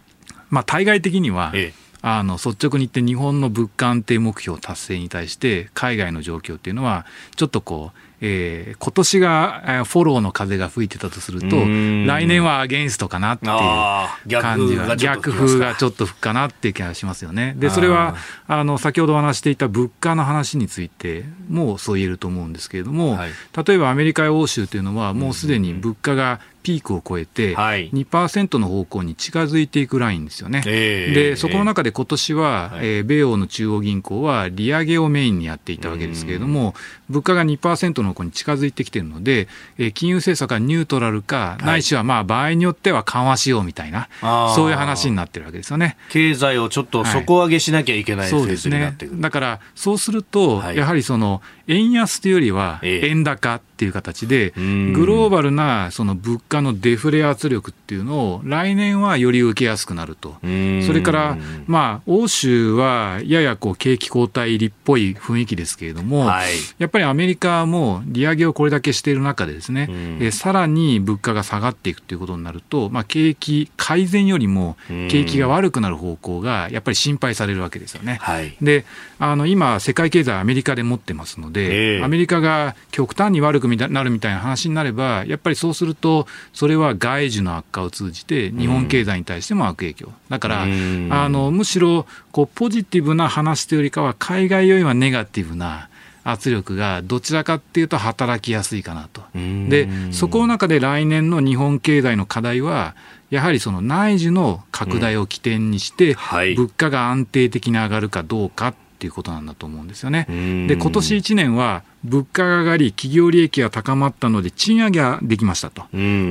[0.50, 17.54] まあ、対外的には、ええあの率直に言って日本の物価安定目標達成に対して海外の状況っていうのはちょっとこうえー、今年がフォローの風が吹いてたとすると、来年はアゲンストかなっていう感じが、逆風がちょっと吹くかなっていう気がしますよね。
[17.58, 23.30] で、それは、あの、先ほどお話していた物価の話についてもそう言えると思うんですけれども、はい、
[23.66, 30.62] 例えばアメリカや欧州というのは、もうすでに物価がピークを超えて、2%の方向に近づいていくラインですよね。
[30.62, 36.74] で、そこの中で今年は、えー、米欧の中央銀行は利上げをメインにやっていたわけですけれども、
[37.10, 39.46] 物価が2%の方に近づいてきているので、
[39.76, 44.08] えー、金融政策がニュートラルか、ないしはまあ場合によっては緩和しようみたいな、
[44.56, 45.98] そういう話になってるわけですよね。
[46.08, 48.96] 経済をちょっと底上げしなきゃいけない、はい、そうですね。
[49.12, 60.36] だから、そうすると、やはりその、円安というよりは円高っていう形で、グローバルなその物価のデフレ圧力っていうのを来年はより受けやすくなると。
[60.42, 60.46] そ
[60.92, 66.30] れから、まあ、欧州はややこう景気後退入りっぽい雰囲気ですけれども、
[66.78, 69.88] やっぱりアメリカも利上げをこれだけしている中でですね、
[70.20, 78.20] えさらに物価が下がっていくということになると、まあ、景気改善よりも景気が悪くなる方向がやっぱり心配されるわけですよね。
[78.62, 78.84] で
[79.18, 95.88] あの今、世界経済アメリカで持ってますのでで、えー、アメリカが極端に悪くなるみたいな話になれば、やっぱりそうすると、それは外需の悪化を通じて、日本経済に対しても悪影響、だから、あのむしろこうポジティブな話というよりかは、海外よりはネガティブな。
[96.26, 99.22] 圧力がどちらかっていうと働きやすいかなと。
[99.34, 102.94] で、そこの中で来年の日本経済の課題は、
[103.30, 106.16] やはりその内需の拡大を起点にして、
[106.56, 110.26] 物価が安定的に上がるかどうかっていうことなんだと思うんですよね。
[110.66, 115.82] で、今年1年は物価が上がり、企業利益が高まったので、賃上げができましたと、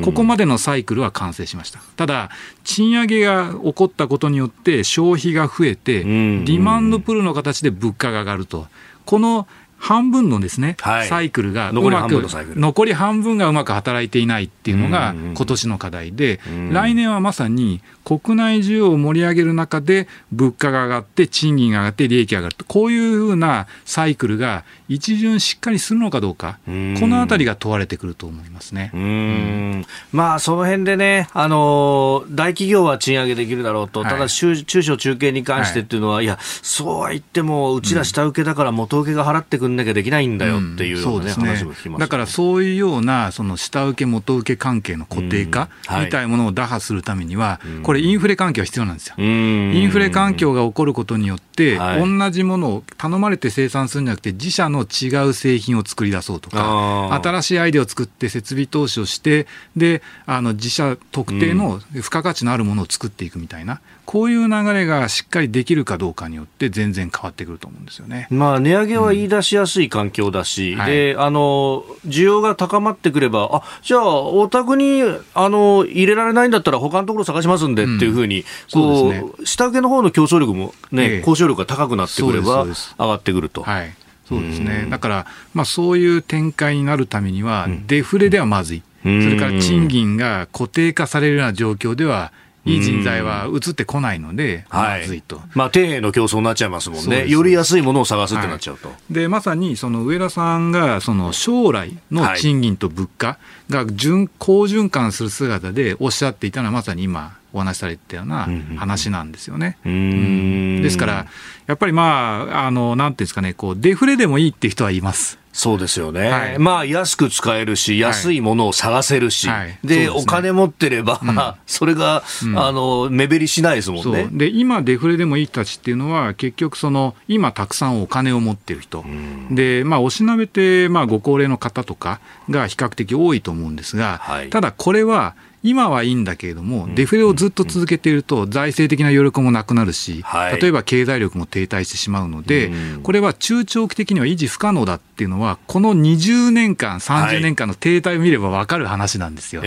[0.03, 1.79] ここまでのサイクルは完成しました。
[1.95, 2.31] ただ、
[2.63, 8.67] 賃上げが起こったことによって、消費が増えて、ディマンドプルの形で物価が上がると。
[9.05, 9.47] この
[9.83, 12.23] 半分のですね、はい、サイクルがうまく
[12.55, 16.39] 残り半分がうまく働いていないっていうのが今年の課題で、
[16.71, 24.63] 来年はまさに国内需要を盛り上げる中で物価が上がって賃金が上がって利益が上がるとこういうふうなサイクルが
[24.93, 28.91] 一巡しっかりするのかどうかこのあたりが問われてくると思いますね。
[28.93, 29.85] うん。
[30.11, 49.15] まあその辺でねあの大企業は賃上げできるだろうと、はい、ただ中小中堅に関してっていうのは、はい、いやそうは言ってもうちら下請けだから元請けが払ってくんなきゃできないんだよっていうねうん、話も聞きます、ね、だからそういうようなその下請け元請け関係の固定化みたいなものを打破するためには、これインフレ環境は必要なんですよ。
[49.17, 68.27] インフレ環境が起こることによって、同じものを頼まれて生産するんじゃなくて自社の違う製品を作り出そうとか新しいアイデアを作って設備投資をしてであの自社特定の付加価値のあるものを作っていくみたいな、こういう流れがしっかりできるかどうかによって全然変わってくると思うんですよね。
[68.29, 75.01] まあ値上げは言い出しやすい環境だし、うんはい、であの需要が高まってくればあじゃあお宅に
[75.33, 83.63] あの入れられないんだったら他のところ探しますんでっていうふうに、こう、ね、下請けの方の競争力もね、ええ、交渉力が高くなってくれば上がってくると。
[83.63, 83.93] はい。
[84.25, 92.31] そうですね、だから、まあ、そういう展開になるためには、デフレではまずい、それから賃金が固定化されるような状況では、
[92.65, 95.41] いい人材は移ってこないので、まずいと。
[95.53, 97.27] まあ、底辺の競争になっちゃいますもんね。
[97.27, 98.87] より安いものを探すってなっちゃうと。
[98.87, 103.37] はい、で、まさに、その上田さんが、その将来の賃金と物価
[103.69, 109.77] が順、好循環する姿でおっしゃっていたのは、まさに今、お話しされてたような話なんですよね。
[109.85, 111.27] うん、ですから、
[111.67, 115.39] やっぱりまあ、あの、なんていうんですかね、こう、デフレでもいいって人はいます。
[115.53, 121.37] そうですよね、はい、まあ安く使えるし、安いものを探せるし、はい、で、ね、お金持ってれば、うん、
[121.67, 124.27] それが、うん、あの目減りしないですもんね。
[124.31, 140.23] で今、デフレでもいい人たちっていうのは、結局その、今、たくさんお金を持ってる人、うん、で、まあ、おしなべて、まあ、ご高齢の方とかが比較的多いと思うんですが、はい、ただこれは、今はいいんだけれども、デフレをずっと続けていると、財政的な余力もなくなるし、
[140.61, 142.69] 例えば経済力も停滞してしまうので、
[143.01, 149.61] これは中長期的には維持不可能だっていうのは、この20年間、30年間の停滞を見れば分かる話なんですよ。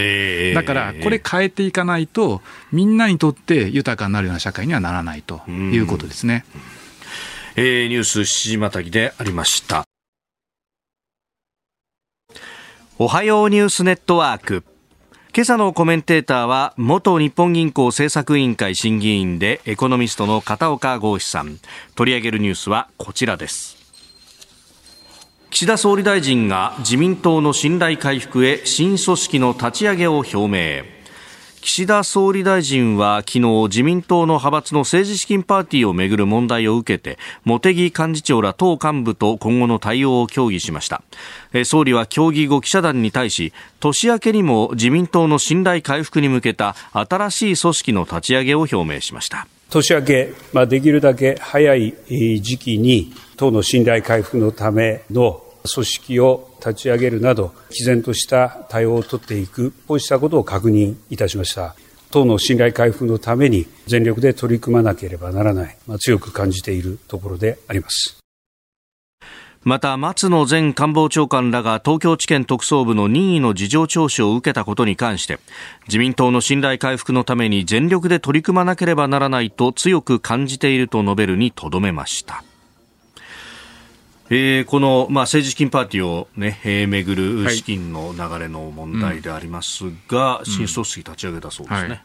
[0.54, 6.44] だから、これ変えていかないと、みんなにとって豊かになるような社会にはならないということですね。
[7.58, 9.84] えー、ニュース7時またぎでありました。
[12.98, 14.62] おはようニュースネットワーク。
[15.36, 21.58] 今朝のコメンテーターは元日本銀行政策委員会審議員でエコノミストの片岡剛志さん。
[21.94, 23.76] 取り上げるニュースはこちらです。
[25.50, 30.95] 岸田総理大臣が自民党の信頼回復へ新組織の立ち上げを表明。
[31.66, 41.02] 岸田総理大臣は昨日自民党の派閥の政治資金パーティーをめぐる問題を受けて茂木幹事長ら党幹部と今後の対応を協議しました。
[41.64, 49.48] 総理は協議後記者団に対し年明けにも自民党の信頼回復に向けた新しい組織の立ち上げを表明しました。
[49.68, 51.94] 年明け、まあ、できるだけ早い
[52.42, 61.74] 時期に党の信頼回復のための組織を立ち上げるなど、毅然とした対応を取っていく、こうしたことを確認いたしました。
[62.10, 68.18] 党の信頼回復のために全力で取り組まなければならない、まあ、強く感じているところであります。
[69.66, 75.40] また松野前官房長官らが東京地検特捜部の任意の事情聴取を受けたことに関して
[75.88, 82.44] 自民党の信頼回復のために全力で取り組まなければならないと強く感じていると述べるにとどめました
[84.28, 91.88] えー、この、まあ、政治資金パーティーをね、えー、めぐる資金の流れの問題でありますが、はい、新組織立ち上げたそうですね。
[91.88, 92.00] はい。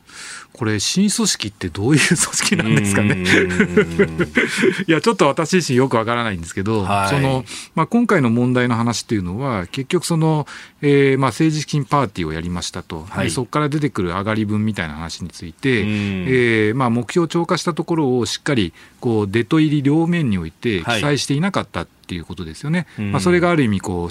[0.53, 3.23] これ、新組織ってどういう組織なんですかね？
[4.87, 7.43] いや、ちょっと私自身よくわからないんですけど、はい、その
[7.73, 10.45] まあ、今回の問題の話っていうのは、結局その、
[10.81, 22.87] えーまあ、政治資金パーティーをやりましたと、はい、そこから出てくる上がり分みたいな話について、えーまあ、目標超過したところをしっかりこう出と入り両面において記載していなかったっていうことですよね。
[22.97, 24.09] はい、まあ、それがある意味こう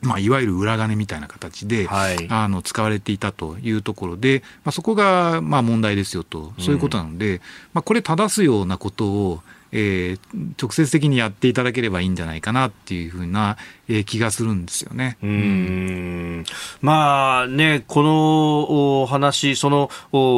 [0.00, 7.40] まあ、いわゆる裏金みたいな形で、はい、あの使われていたというところで、まあ、そこがまあ問題ですよと、そういうことなので、うん、
[7.74, 9.42] まあ、これ、正すようなことを、
[9.72, 10.18] えー、
[10.60, 13.56] 直接的にやっていただければいいんじゃないかなっていうふうな、
[13.88, 15.16] えー、気がするんですよね。
[15.22, 16.44] うん、
[16.80, 19.90] まあね、この話、その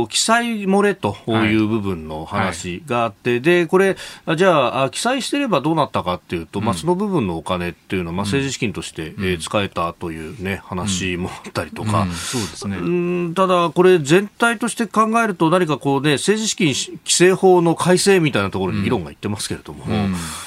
[0.09, 3.39] 記載漏れという部分の話があって、はい。
[3.39, 3.97] はい、で、これ、
[4.37, 12.76] じゃあ、記載してればどうなったかっていうと、うん、まあ、その部分のお金っていうのは、まあ、政治資金として、うん、えー、使えたというね、話もあったりとか、そうですね。
[12.76, 19.85] うんただ、これ全体として考えると、何かこうね、政治資金規正法の改正みたいなところに議論がいってますけれども。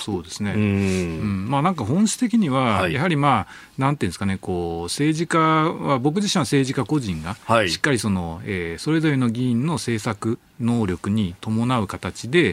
[0.03, 0.53] そうですね。
[0.53, 3.47] うんまあ、なんか本質的には、はいやはりまあ、
[3.77, 7.35] なんていうんですかね、こう政治家は、僕自身は政治家個人が、
[7.67, 12.51] しっかりその、えー、それぞれの議員の政策能力に伴う形で、え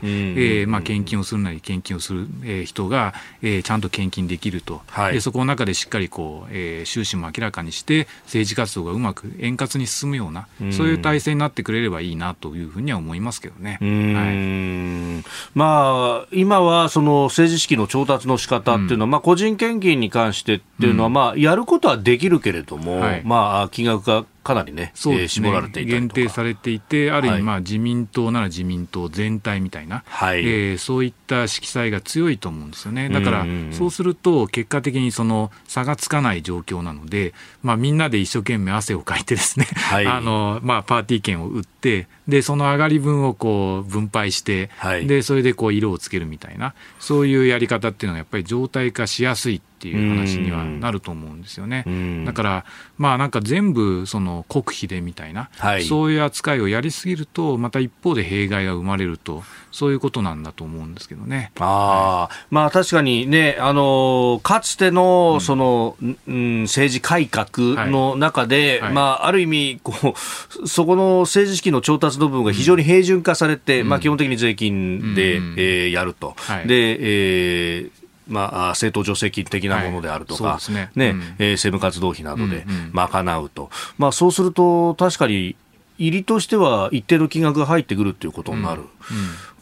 [0.65, 13.79] ーまあ、献金をするなり、献金をする、えー、人が、えー、ちゃんと献金できると、はい、でそこの中でしっかりこう、えー、収支も明らかにして、政治活動がうまく円滑に進むような、そういう体制になってくれればいいなというふうには思いますけどね。
[13.81, 33.09] はい、まあ、今はその政治資金の調達の仕方っていうのは、うん、まあ、個人献金に関してっていうのは、まあ、やることはできるけれども、はい、まあ、金額がかなりね、そうね、えー、絞られていた限定されていて、ある意味、まあ、自民党なら自民党全体みたいな、はい、えー、そういった色彩が強いと思うんですよね。
[33.11, 51.87] だから、そうすると、結果的にその差がつかない状況なので、まあ、みんなで一生懸命汗をかいてですね、はい、 あの、まあ、パーティー券を売って、で、その上がり分をこう分配して、はい、で、それでこう色をつけるみたいな、そういうやり方っていうのはやっぱり状態化しやすいっていう話にはなると思うんですよね。
[52.27, 52.65] だから、
[52.99, 61.53] まあなんか全部その国費でみたいな、はい、そういう扱いをやりすぎると、また一方で弊害が生まれると、そういうことなんだと思うんですけどね。
[61.61, 76.37] あはい、まあ確かにね、あのかつてのその、うん、政治改革の中で、はい、まあある意味こう、そこの政治資金の調達の部分が非常に平準化されて、うん、まあ基本的に税金で、うん、えー、やると。
[76.67, 78.00] で、えー
[78.31, 80.91] まあ、政党助成金的なものであるとか、はい、ね。
[80.95, 83.69] ね、うん、えー、政務活動費などで賄うと、うん。
[83.69, 85.57] うん、まあ、そうすると確かに
[85.99, 88.87] 入りとしては一定の金額が入ってくるということになる、うん。
[88.87, 88.91] うん、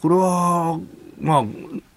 [0.01, 0.79] これは、
[1.19, 1.43] まあ、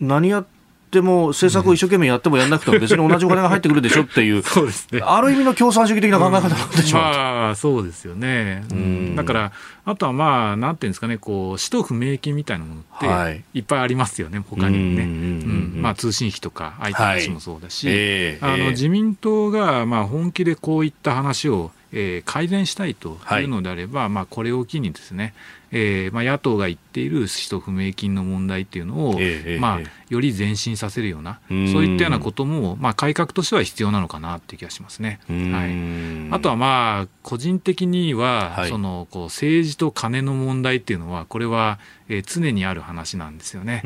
[0.01, 0.47] 何やっ
[0.93, 9.53] っても、政策を一生懸命やってもやんなくても、別に同じお金が入ってくるでしょっていう、 そうですね、ある意味の共産主義的な考え方になってしまう、まあ、そうですよね、うん、だから、
[9.87, 13.63] あとはまあ、なんていうんですかね、こう使途不明金みたいなものって、い。
[13.63, 25.33] っぱいありますよね、他にもね、通信費とか、相手話もそうだし、はいえー、あの自民党がまあ本気でこういった話を、えー、改善したいというのであれば、はい、まあ、これを機にですね、
[25.73, 35.19] えーまあ、野党が言っている使途不明金の問題っていうのを、えー、まあ、より前進させるような、そういったようなことも、まあ、改革としては必要なのかなっていう気がしますね。
[35.29, 43.83] はい、あとはまあ、個人的には、はい、そのこう政治と金の問題っていうのは、これは、えー、常にある話なんですよね。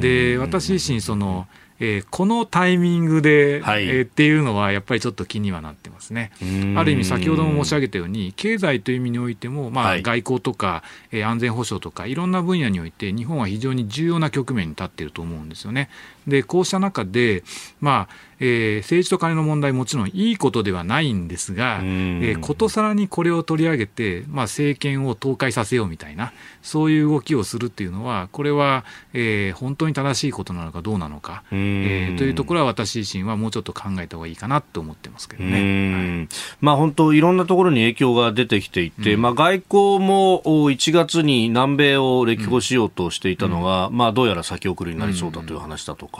[0.00, 1.46] で私自身その
[1.80, 6.30] えー、このタイミングで、はい、えー、っていうのはやっぱりちょっと気にはなってますね。
[6.76, 15.88] ある意味先ほども申し上げたように経済という意味においても、まあ、外交とか、えー、安全保障とかいろんな分野において日本は非常に重要な局面に立っていると思うんですよね。
[16.30, 17.44] でこうした中で、
[17.80, 36.28] まあえー、政治と金の問題もちろんいいことではないんですが、えー、ことさらにこれを取り上げて、まあ、政権を倒壊させようみたいなそういう動きをするっていうのはこれは、えー、本当に正しいことなのかどうなのか、えー、というところは私自身はもうちょっと考えた方がいいかなと思ってますけどね、はい、
[36.60, 46.19] まあ、本当いろんなところに影響が出てきていて、うん、まあ、外交も1月に南米を歴訪しようとしていたのが、うん、まあ、どうやら先送りになりそうだという話だとか、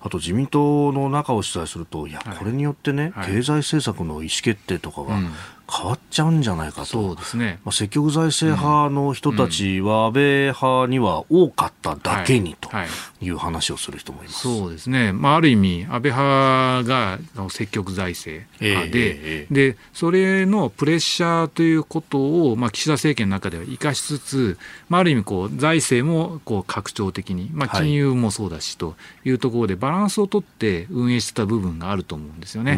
[0.00, 5.18] あと自民党の中を取材するといやこれによってね、はい、経済政策の意思決定とかが、
[5.70, 7.60] 変わっちゃうんじゃないかと、そうですね。
[7.64, 12.70] まあ、積極財政派の人たちは安倍派には多かっただけにと
[13.20, 17.18] いう話をする人もいます、そうですね、まあ、ある意味、安倍派が
[17.50, 24.58] 積極財政派でえー、でそれのプレッシャーということを、まあ、岸田政権の中では生かしつつ、
[24.88, 32.76] まあ、ある意味こう、財政もこう拡張的に、まあ、金融もそうだしというところで、バランスを取って運営してた部分があると思うんですよね。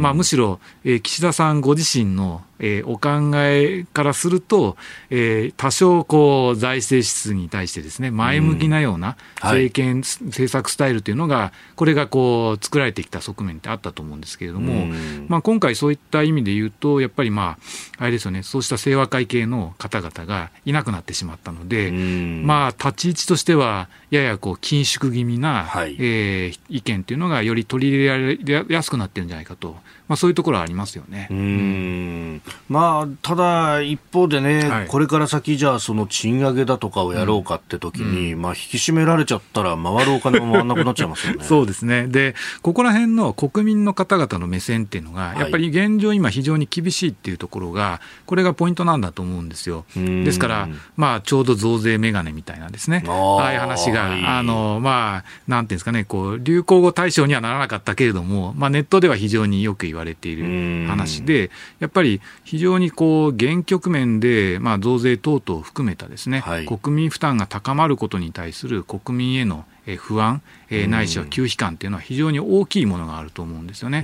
[0.00, 2.51] まあ、むしろ、えー、岸田さんご自身の more.
[2.62, 4.76] えー、お考えからすると、
[5.10, 17.58] えー、多少こう財政支出に対してですね前向きなような政権、うんはい、政策スタイルというのが、これがこう作られてきた側面ってあったと思うんですけれども、うん、まあ、今回、そういった意味で言うと、やっぱりま
[17.98, 29.76] あ、あれですよね、そうした清和会系の方々がいなくなってしまったので、うん、まあ、立ち位置としては、ややこう緊縮気味な、はい、えー、意見というのがより取り入れられやすくなってるんじゃないかと。
[30.08, 31.28] まあ、そういうところはありますよね。
[31.30, 41.44] うんまあ、ただ、一方でね、はい、これから先、じゃあ、その賃上げだとかをやろうかって時に、うん、まあ、引き締められちゃったら、回るお金も回らなくなっちゃいますよね。
[41.44, 42.06] そうですね。
[42.06, 49.84] で、ここら辺の国民の方々の目線っていうのが、やっぱり現状、今、非常に厳しいっていうところが、これがポイントなんだと思うんですよ。
[49.94, 61.50] ですから、まあ、ちょうど増税メガネみたいなですね、ああいう話が、あの、まあ、なんていうんですかね、こう、流行語対象にはならなかったけれども、まあ、ネットでは非常によく言われている話で、
[61.80, 69.64] やっぱり非常にこう現局面で、まあ、増税等々を含めたですね、はい、国民負担が高まることに対する国民への
[69.98, 74.02] 不安、えー、ないしは拒否感というのは非常に大きいものがあると思うんですよね。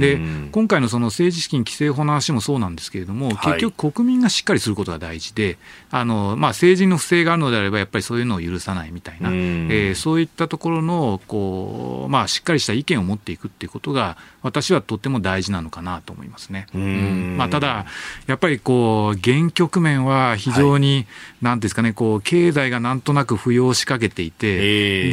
[0.00, 0.18] で
[0.50, 5.58] 今回のその政治資金規正法の話もそうなんですけれども、結局、国民がしっかりすることが大事で、
[5.90, 16.66] あのまあ、政治の不正があるのであれば、やっぱりそういうのを許さないみたいな、えー、そういったところのこう、まあ、しっかりした意見を持っていくっていうことが、私はとっても大事なのかなと思いますね。
[16.74, 17.36] うん。
[17.36, 17.86] まあ、ただ、
[18.26, 21.06] やっぱりこう現局面は非常に、はい、
[21.42, 24.56] なんですかね、こう経済がなんとなく浮揚しかけていて、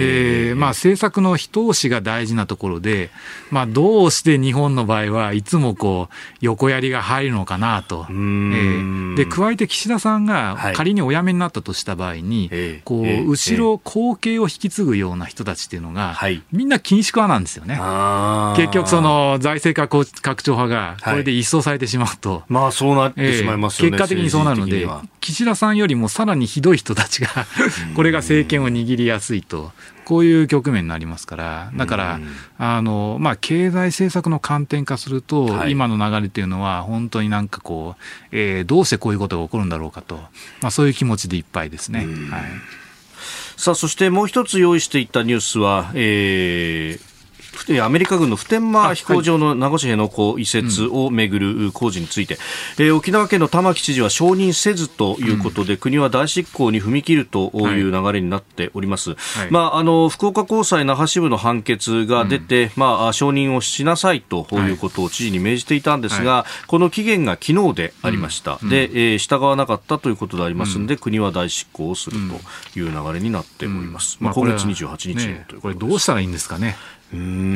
[0.08, 3.10] でまあ、政策の一押しが大事なところで、
[3.51, 17.76] まあ、どうして日本の場合はいつもこう横やりが入るのかなと、えー、で加えて岸田さんが仮にお辞めになったとした場合に、はい、こう後ろ後継を引き継ぐような人たちっていうのが、はい、みんな緊縮派なんですよね。
[18.55, 19.88] 結局その財政
[20.22, 24.88] 拡張派がこれで一掃されてしまうと、はい、まあそうなってしまいますよね、えー、結果的にそうなるので、
[25.22, 27.30] 岸田さんよりもさらにひどい人たちが
[27.95, 29.72] これが政権を握りやすいと。
[30.08, 32.20] こういう局面になりますから、だから、
[32.58, 40.16] あのまあ、経済政策の観点化すると、はい、今の流れというのは、本当になんかこう、えー、どうしてこういうことが起こるんだろうかと、
[40.62, 42.05] まあ、そういう気持ちでいっぱいですね。
[42.32, 42.43] はい。
[43.58, 47.07] さあ、そしてもう一つ用意していったニュースは、えー、
[47.82, 52.43] アメリカ軍の普天間飛行場の名護市辺野古移設をめぐる工事について、はい
[52.80, 59.16] うん、えー、沖縄県の玉城知事は承認せずということで、うん、国は大執行に踏み切るという流れになっております。
[59.16, 68.60] はい、まあ、あの、福岡高裁那覇支部の判決が出て、うん、まあ、承認をしなさいということを知事に命じていたんですが、はい、この期限が昨日でありました。
[68.64, 72.18] で、えー、従わなかったということでありますので、国は大執行をする
[72.74, 74.18] という流れになっております。
[74.20, 76.76] まあ、今月28日これどうしたらいいんですかね。
[77.14, 77.55] うん。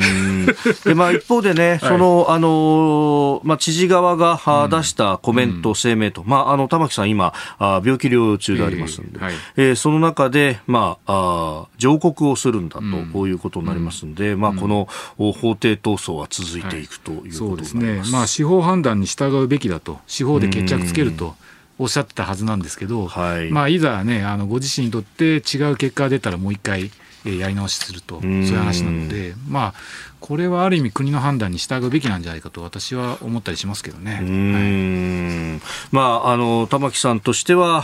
[0.84, 4.40] でまあ、一方でね、そのあのまあ、知事側が
[4.70, 12.82] 出したコメント、声明と、まあ、あの玉木さん、今、あ病気療養中でありますので、えーはい、えー、その中で、まあ、あ上告をするんだと、
[13.12, 21.34] こういうことになりますので、まあ、この法廷闘争は続いていくということですね、まあ、司法判断に従うべきだと、司法で決着つけると。
[21.78, 26.92] おっしゃってたはずなんですけど、はい、まあ、いざね、あのご自身にとって違う結果が出たらもう一回
[27.24, 29.74] やり直しすると、そういう話なので、まあ、
[30.22, 34.20] これはある意味国の判断に従うべきなんじゃないかと私は思ったりしますけどね。
[34.22, 35.60] うん。
[35.90, 37.82] まあ、あの玉木さんとしては、うん、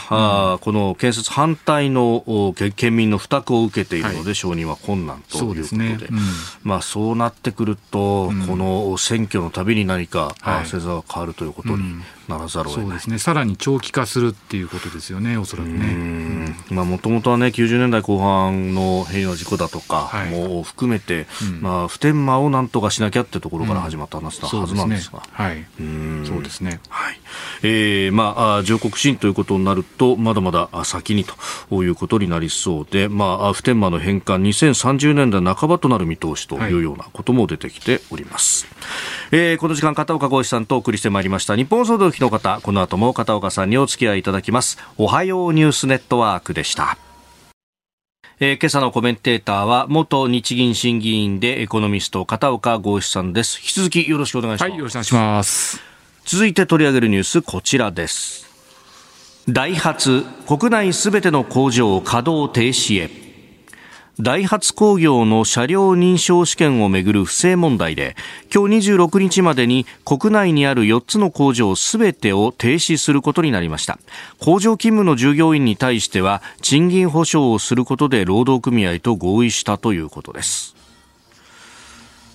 [0.54, 5.98] あこの建設反対の県民の負託を受けているので、はい、承認は困難ということで、そう、ね。
[6.08, 6.18] うん、
[6.62, 11.96] まあ、そうなってくると、うん、この選挙のたびに何か、はい、政策が変わるということに
[12.28, 16.54] ならざるをそうですね、さらに長期化するっていうことですよね、おそらくね。
[16.70, 21.26] もともとはね、90年代後半の平和事故だとかも含めて、
[21.60, 25.22] まあ、普天間をなんとかしなきゃってところから始まった話なはずなんですが。
[25.32, 25.64] はい、
[26.26, 26.80] そうですね。
[26.88, 27.20] はい。
[27.62, 31.24] えー、まあ、上告審ということになると、まだまだ先に
[31.70, 38.66] ということになりそうで、まあ、普天間の返還2030年代半ばとなる見通しというようなことも出てきております。
[39.30, 41.56] はい、えー、この時間、片岡浩一さんとお送りしてまいりました。
[41.56, 44.78] 日本総動機の方、この後も片岡さんにお付き合いいただきます。
[44.98, 46.98] おはようニュースネットワークでした。
[48.40, 53.58] えー、今朝のコメンテーターは元日銀審議員でエコノミスト片岡剛志さんです。
[53.60, 55.80] 引き続きよろしくお願いします、はい、よろしくお願いします。
[56.24, 58.46] 続いて取り上げるニュースこちらです。
[59.48, 63.27] ダイハツ国内すべての工場稼働停止へ
[64.20, 68.16] ダイハツ工業の車両認証試験をめぐる不正問題で
[68.52, 74.00] 今日26日までに国内にある4つの工場すべてを停止することになりました。
[74.40, 80.74] 工場勤務の従業員に対しては賃金保証をすることで労働組合と合意したということです。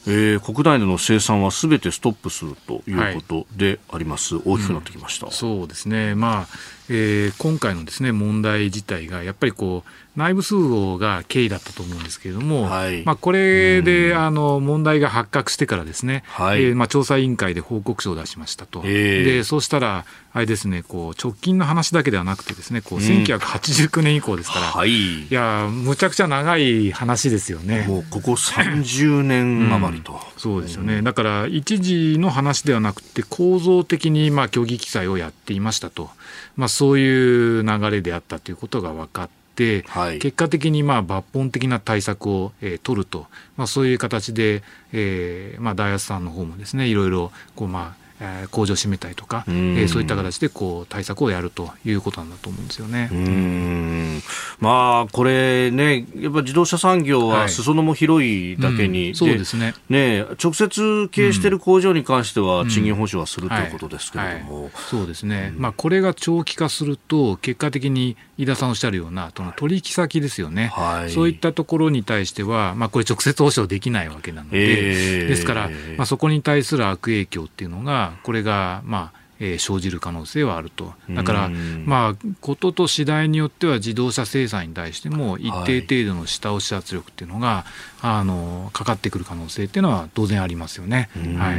[0.06, 6.48] えー、国内での生産はすべてストップするということであります、はい、大きくなってきました、うん、そうですね、まあ
[6.90, 20.06] えー、今回のです、ね、問題自体がやっぱりこう内部通報が経緯だったと思うんですけれども、はい、まあ、これで、あの問題が発覚してからですね、はい、えー、まあ、調査委員会で報告書を出しましたと、えー、でそうしたら、
[20.36, 27.86] あれですねこう直近の話だけではなくてですねこう1989年以降ですから、はい、いやむちゃくちゃ長い話ですよね。
[27.88, 36.10] もうここ30年余りと、うん、そうですよね、だから一時の話ではなくて構造的にまあ競技記載をやっていましたと、
[36.56, 39.43] まあ、そういう流れであったということが分かって。
[39.88, 53.10] はい、結果的にまあ抜本的な対策を、えー、取ると、まあ、そういう形で、えーまあ、ダイアスさんの方もですねいろいろこう、まあ、えー、工場を閉めたりとか、えー、そういった形でこう対策をやるということなんだと思うんですよね。
[53.12, 54.22] うん。
[54.60, 59.74] まあ、これね、やっぱ自動車産業は裾野も広いだけに、はいうん、そうですね。
[59.90, 81.50] ね直接経営している工場に関しては賃金保証はするということですけれども、そうですね、まあ、これが長期化すると、結果的に飯田さんおっしゃるような、その取引先ですよね、はい、そういったところに対しては、まあ、これ、直接保証できないわけなので、えー、ですから、まあ、そこに対する悪影響っていうのが、これが、まあ、えー、生じる可能性はあると、だから、
[81.86, 87.66] まあ、ことと次第によっては自動車生産に対しても、一定程度の下押し圧力っていうのが、
[88.06, 91.10] あのかかってくる可能性っていうのは当然ありますよね。
[91.38, 91.56] はい、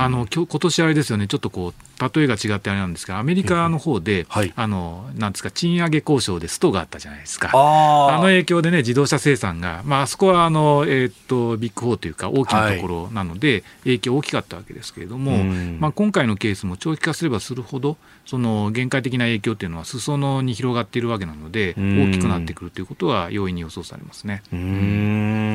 [0.00, 7.50] あの今年あれですよね、ちょっとこう例えが違ってあれなんですが、アメリカの方で、はい、あのなんですか賃上げ交渉でストがあったじゃないですか。
[7.52, 15.44] あの影響でね自動車生産が、まああそこはあのえっ、とビッグ4というか大きなところなので、影響大きかったわけですけれども、
[15.78, 24.42] まあ今回のケースも長期化すればするほどその限界的な影響っていうのは裾野に広がっているわけなので、大きくなってくるということは容易に予想されますね。
[24.54, 25.49] うん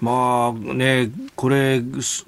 [0.00, 1.82] まあね、これ、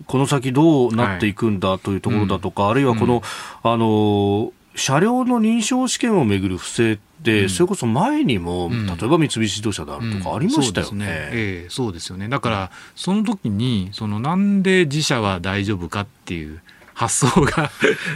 [0.07, 3.23] この先どうなっていくんだというところだとか、はい、あるいはこの、
[3.65, 10.93] うん、あの、車両の認証試験をめぐる不正って、うん、それこそ前にも、うん、例えば三菱自動車であるとかありましたよね。
[10.93, 11.07] うん、ね。
[11.09, 12.29] ええー、そうですよね。
[12.29, 16.61] だから、その時に、そのなんで自社は大丈夫かっていう、
[16.97, 17.71] 発想が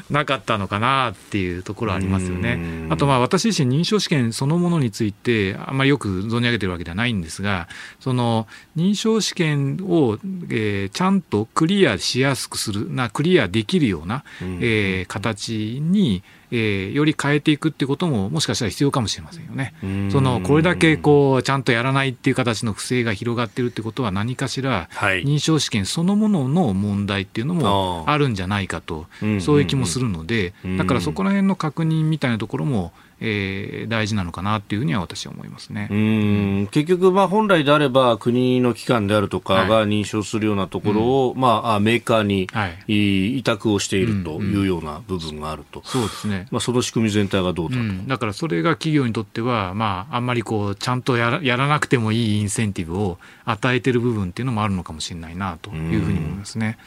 [0.09, 2.87] なかったのかなっていうところありますよね。
[2.89, 7.69] あとまあ私自身認証試験そのものについてあんまりよく存じ上げてるわけではないんですが
[8.01, 10.19] その認証試験を、
[10.49, 16.23] えー、ちゃんとクリアしやすくするなクリアできるような、えー、形に
[16.53, 19.75] えー、より変えていくっていうことももしかしたら必要かもしれませんよね。
[20.11, 29.07] そのこれだけこうちゃんとやらないっていう形の不正が広がってるってことは何かしら認証試験そのものの問題っていうのもあるんじゃないかと、
[29.41, 35.89] そういう気もするので、だからそこら辺の確認みたいなところもえー、大事なのかなっていうふうには私は思いますね。
[35.91, 36.69] うん。
[36.71, 56.79] 結局、まあ、本来であれば国の機関であるとかが認証するようなところを、はい、まあ、メーカーに、はい、委託をしているというような部分があると、そうですね、まあ、その仕組み全体がどうだと、うん、だからそれが企業にとっては、まあ、あんまりこうちゃんとやらやらなくてもいいインセンティブを与えている部分っていうのもあるのかもしれないなというふうに思いますね。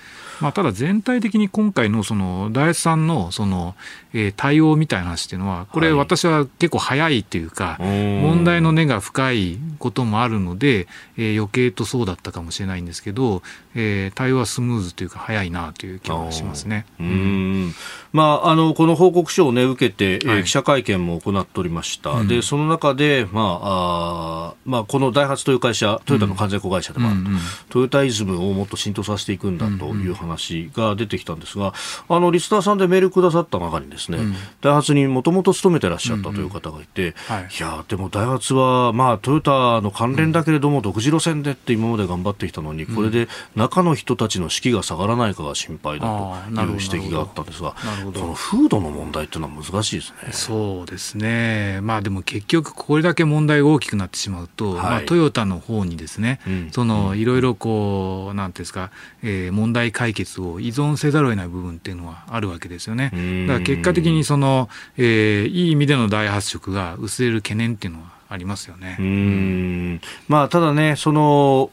[0.41, 3.75] まあ、ただ全体的に今回のその大悦さんのその、
[4.13, 10.87] えー、対応みたいな話っていうのは、これ、私は結構早いっていうか、はい、問題の根が深いこともあるので、
[11.17, 13.41] えー、余計とそうだったかもしれないんですけど、
[13.75, 16.85] えー、対応はスムーズというか、早いなという気がしますね。
[16.99, 17.73] うん。
[18.13, 31.73] まあ、あのこの報告書を、ね、受けて、えー、記者会見も行っておりました、うん、でその中で、まああまあ、このダイハツという会社、トヨタの完全子会社でもあると、うんうん、トヨタイズムをもっと浸透させていくんだという話が出てきたんですが、
[32.07, 37.07] あのリスナーさんでメールくださった中にですね、うん、ダイハツにもともと勤めてらっしゃったという方がいて、うん。
[37.07, 50.31] うんはい、いやでもダイハツは、まあ、トヨタの関連だけれども、独自路線でって今まで頑張ってきたのに、これで中の人たちの士気が下がらないかが心配だという指摘があったんですが、この風土の問題っていうのは難しいですね。
[50.31, 51.79] そうですね。
[51.81, 58.91] まあでも結局これだけ問題が大きくなってしまうと、はい、まあトヨタの方にですね、うん、そのいろいろこうなんていうんですか、
[59.23, 63.11] えー、問題解決を依存せざるを得ない部分っていうのはあるわけですよね。
[63.47, 68.97] だから結果的にその、えー、いい意味での大発色が薄れる懸念っていうのはありますよね。
[68.99, 70.01] うん。
[70.27, 71.69] まあ、ただね、その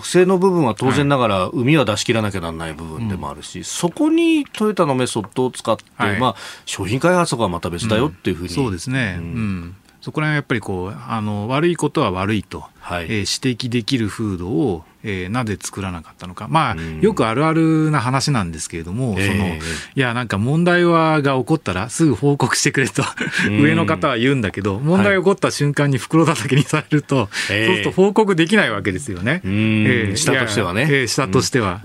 [0.00, 6.36] 不正の部分は当然ながら、海は出し切らなきゃならない部分でもあるし、はい、そこにトヨタのメソッドを使って、はい、まあ、
[6.66, 13.10] 商品開発とかはまた別だよっていうふうに、うん、そうですね、うん、そこら辺はやっぱりこうあの悪いことは悪いと、はい、えー、
[13.48, 19.60] 指摘できる風土をえー、なぜ作らなかったのか、まあ、よくあるあるな話なんですけれども、えー、そのい
[19.94, 23.02] や、なんか問題はが起こったら、すぐ報告してくれと
[23.60, 30.86] 上の方は言うんだけど、問題が起こった瞬間に袋叩きにされると、はい、そうすると報告できないわけですよね、えー、下としてはね。
[30.90, 31.80] えー、下としては、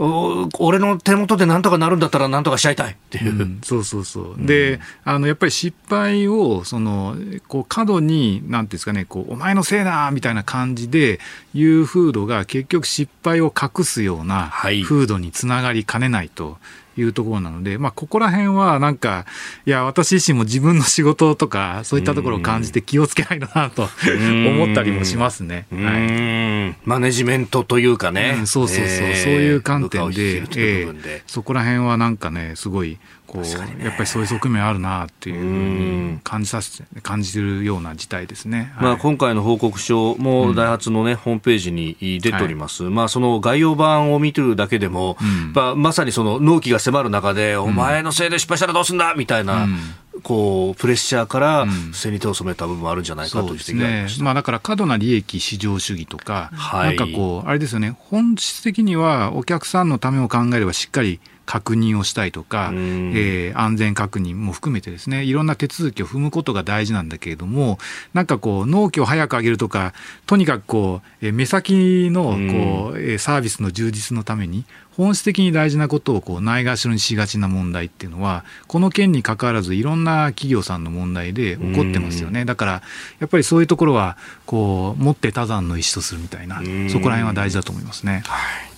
[0.59, 3.37] 俺の手元でなんとかなるんだったら、なんとかしちゃいたいっていう。
[3.37, 4.45] うん、そうそうそう。
[4.45, 7.17] で、あのやっぱり失敗を、その
[7.47, 11.19] こう過度に、なんていうんですかね、こうお前のせいだみたいな感じで
[11.53, 16.57] 言う風土が、結局失敗を隠すような風土につながりかねないと
[16.97, 19.25] いうところなので、まあ、ここら辺はなんか、
[19.65, 25.65] いや、私自身も自分の仕事とか、そういったところを感じて気をつけないとなと思ったりもしますね。
[25.71, 28.35] はい、マネジメントというかね。
[28.39, 32.97] うん、そうそうそう、えー、そういう観点で、えー、そこら辺はなんかね、すごい、
[33.29, 49.13] こう、ね、やっぱりそういう側面あるなっていう感じさせて感じてるような事態ですね、まあ、今回の報告書もダイハツの、ね、ホームページに出ております、はい、まあ、その概要版を見てるだけでも、うん、まあ、まさにその納期が迫る中で、お前のせいで失敗したらどうすんだ？
[49.15, 49.67] みたいな。
[50.21, 67.79] こうプレッシャーから不正に手を染めた部分もあるんじゃないかという指摘がありました、ね、まあ、だから過度な利益至上主義とか、はい、なんかこう、あれですよね、本質的にはお客さんのためを考えればしっかり確認をしたいとか、えー、安全確認も含めてですね、いろんな手続きを踏むことが大事なんだけれども、
[68.13, 69.95] なんかこう、納期を早く上げるとか、
[70.27, 82.45] とにかくこう、えー、目先のこう、えー、サービスの充実のために、本質的に大事なことをこうないがしろにしがちな問題っていうのは、この件にかかわらずいろんな企業さんの問題で起こってますよね。
[82.45, 82.71] だから、
[83.17, 86.57] やっぱりそういうところは、こう、持って他山の石とするみたいな、
[86.91, 88.21] そこら辺は大事だと思いますね。
[88.27, 88.68] はい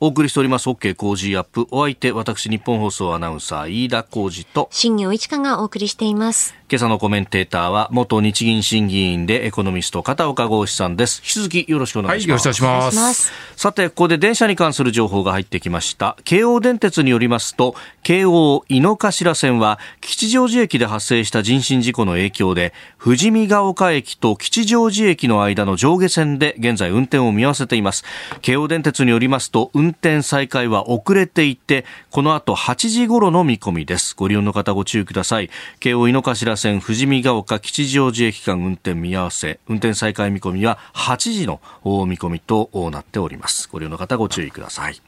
[0.00, 1.66] お送りしております OK 工事アップ。
[1.72, 6.54] お相手私日本放送アナウンサー飯田浩二と新業一華がお送りしています。
[6.70, 11.20] 今朝のコメンテーターは元日銀審議員でエコノミスト片岡剛志さんです。
[11.24, 13.32] 引き続きよろしくお願いします、はい、よろしくお願いします。
[13.56, 16.16] さてここで電車に関する情報が入ってきました。
[16.22, 17.74] 京王電鉄によりますと
[18.04, 22.72] 京王井の頭線は吉祥寺駅で発生した人身事故の影響で
[23.02, 28.04] 富士見ヶ丘駅と吉祥寺駅の間の上下線で現在運転を見合わせています。
[28.42, 34.14] 京王電鉄によりますと運運転再開は遅れていてこの後8時頃の見込みです。
[34.14, 35.48] ご利用の方ご注意ください。
[35.80, 41.60] 京王井の頭線富士見ヶ丘吉祥寺駅間運転見合わせ運転再開見込みは8時の
[42.06, 43.68] 見込みとなっております。
[43.72, 45.00] ご利用の方ご注意ください。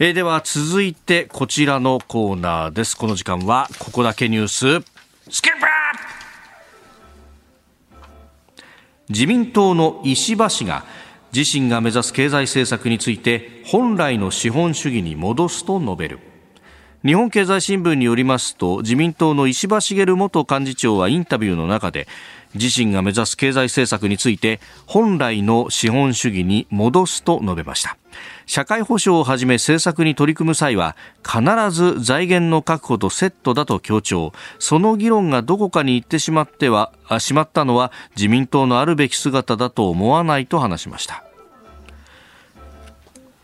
[0.00, 2.96] えー、では続いてこちらのコーナーです。
[2.96, 4.84] この時間はここだけニュース。
[5.30, 5.66] スキップ
[9.08, 10.84] 自民党の石破氏が
[11.34, 16.18] 自身が目指す経済政策について本来の資本主義に戻すと述べる。
[17.04, 22.08] 日本経済新聞によりますと自民党の石破茂元幹事長はインタビューの中で
[22.54, 27.96] 自身が目指す経済政策について本来の資本主義に戻すと述べました。
[28.46, 34.32] 社会保障をはじめ政策に取り組む際は必ず財源の確保とセットだと強調。
[34.58, 41.25] その議論がどこかに行ってしまってはしまったのは自民党のあるべき姿だと思わないと話しました。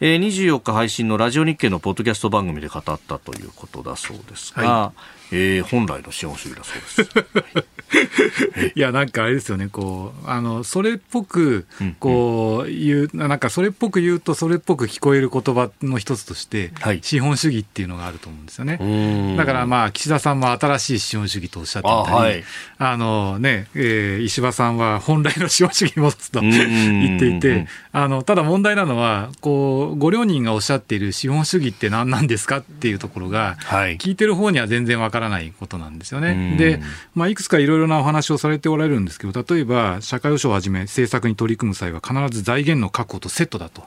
[0.04, 4.92] えー、24日配信のラジオ日経のポッドキャスト番組で語ったということだそうですが、
[5.32, 7.72] えー、本来の資本主義だそうです。
[8.74, 11.66] いや、なんかあれですよね、こう、あの、それっぽく、
[12.00, 19.36] こう、言う、なんかそれっぽく言うと、それっぽく聞こえる言葉の一つとして、はい、資本主義っていうのがあると思うんですよね。
[19.36, 22.44] だからまあ、岸田さんも新しい資本主義とおっしゃっていたり、あはい、
[22.78, 35.21] あのね、えー、石破さんは本来の資本主義に戻すと言っていて、あの、ただ問題なのは、こう、ご両人がおっしゃっている資本主義って何なんですかっていうところが、はい、聞いてる方には全然わからない
[35.58, 36.56] ことなんですよね。
[36.56, 36.80] で、
[37.14, 43.84] まあ、いくつかいろいろなお話をされておられるんですけど、例えば、社会保障をはじめ政策に取り組む際は必ず財源の確保とセットだと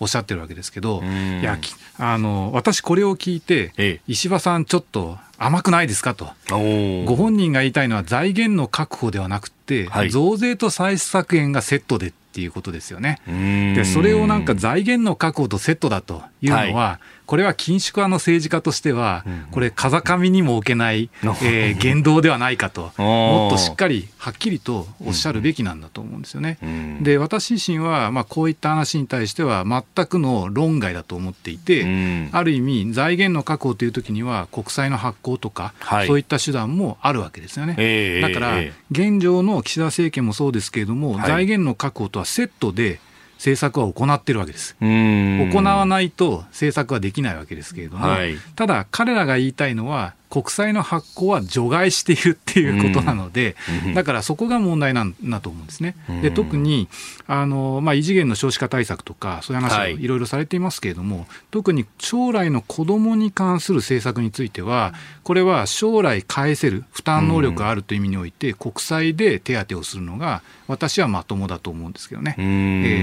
[0.00, 1.58] おっしゃってるわけですけど、はい、いや
[1.98, 6.30] あの私、これを聞いて、ええ、石破さん、ちょっと甘くないですかと、
[7.04, 13.20] ご本人が言いたいのは財源の確保ではなくて、はい、増税と歳出削減がセットでっていうことですよね。
[13.76, 21.08] でそれをなんか財源の確保とセットだというのは、はいこれは緊縮派の政治家としては、これ、風上にも置けない、
[21.42, 26.58] えー、言動ではないかと、 もっとしっかりはっきりとおっしゃるべきなんだと思うんですよね。
[27.00, 37.74] で、私自身は、まあ、こういった話に対しては、全くの論外だと思っていて、ある意味、財源の確保というときには、国債の発行とか、はい、そういった手段もあるわけですよね。
[37.78, 38.58] えー、だから、
[38.90, 43.00] 現状の岸田政権もそうですけれども、はい、財源の確保とはセットで、
[43.36, 44.76] 政策は行ってるわけです。
[44.80, 53.54] 行わないと政策はできないわけですけれども、はい、ただ彼らが言いたいのは国債の発行は除外しているっていうことなので、
[53.84, 55.94] うん、だからそこが問題なんだと思うんですね。
[56.22, 56.88] で特に
[57.28, 60.08] あの、まあ、異次元の少子化対策とか、そういう話をい。
[60.08, 72.42] ろいろされていますけれども、はい、特に将来の子どもに関する政策については、これは将来返せる負担能力があるという意味において、国債で手当をするのが、私はまともだと思うんですけどね、え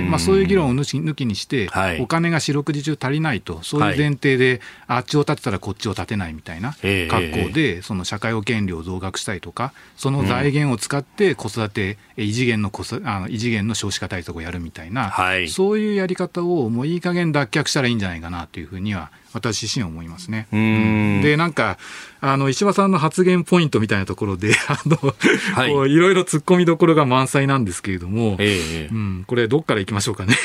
[0.03, 6.75] ーまあ、そういう議論を抜きにして、はい、お金が四六時中足りないと、そういう前提で、あっちを立てたらこっちを立てないみたいな。
[7.29, 20.47] 学校でその社会保険料を増額したりとか、その財源を使って子育て、異次元の子あの異次元の少子化対策をやるみたいな、はい、そういうやり方をもういい加減脱却したらいいんじゃないかなというふうには私自身思いますね。
[21.21, 21.77] で、なんか、
[22.21, 24.97] あの、石破さんの発言ポイントみたいなところで、 あの、
[25.55, 30.35] はい、こういろいろ突っ込みどころが満載なんですけれども、えー、うん、これどっからいきましょうかね。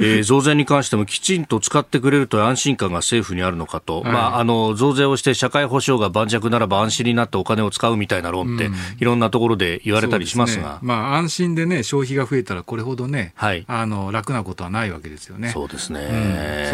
[0.00, 15.50] えー、増税に関してもきちんと使ってくれると安心感が政府にあるのかと、はい、まあ、あの増税をして社会保障が盤石ならば安心になってお金を使うみたいな論って、うん、いろんなところで言われたりしますが、ね、まあ、安心でね、消費が増えたら、これほどね、はい、あの楽なことはないわけですよね。
[15.50, 16.73] そうですね、う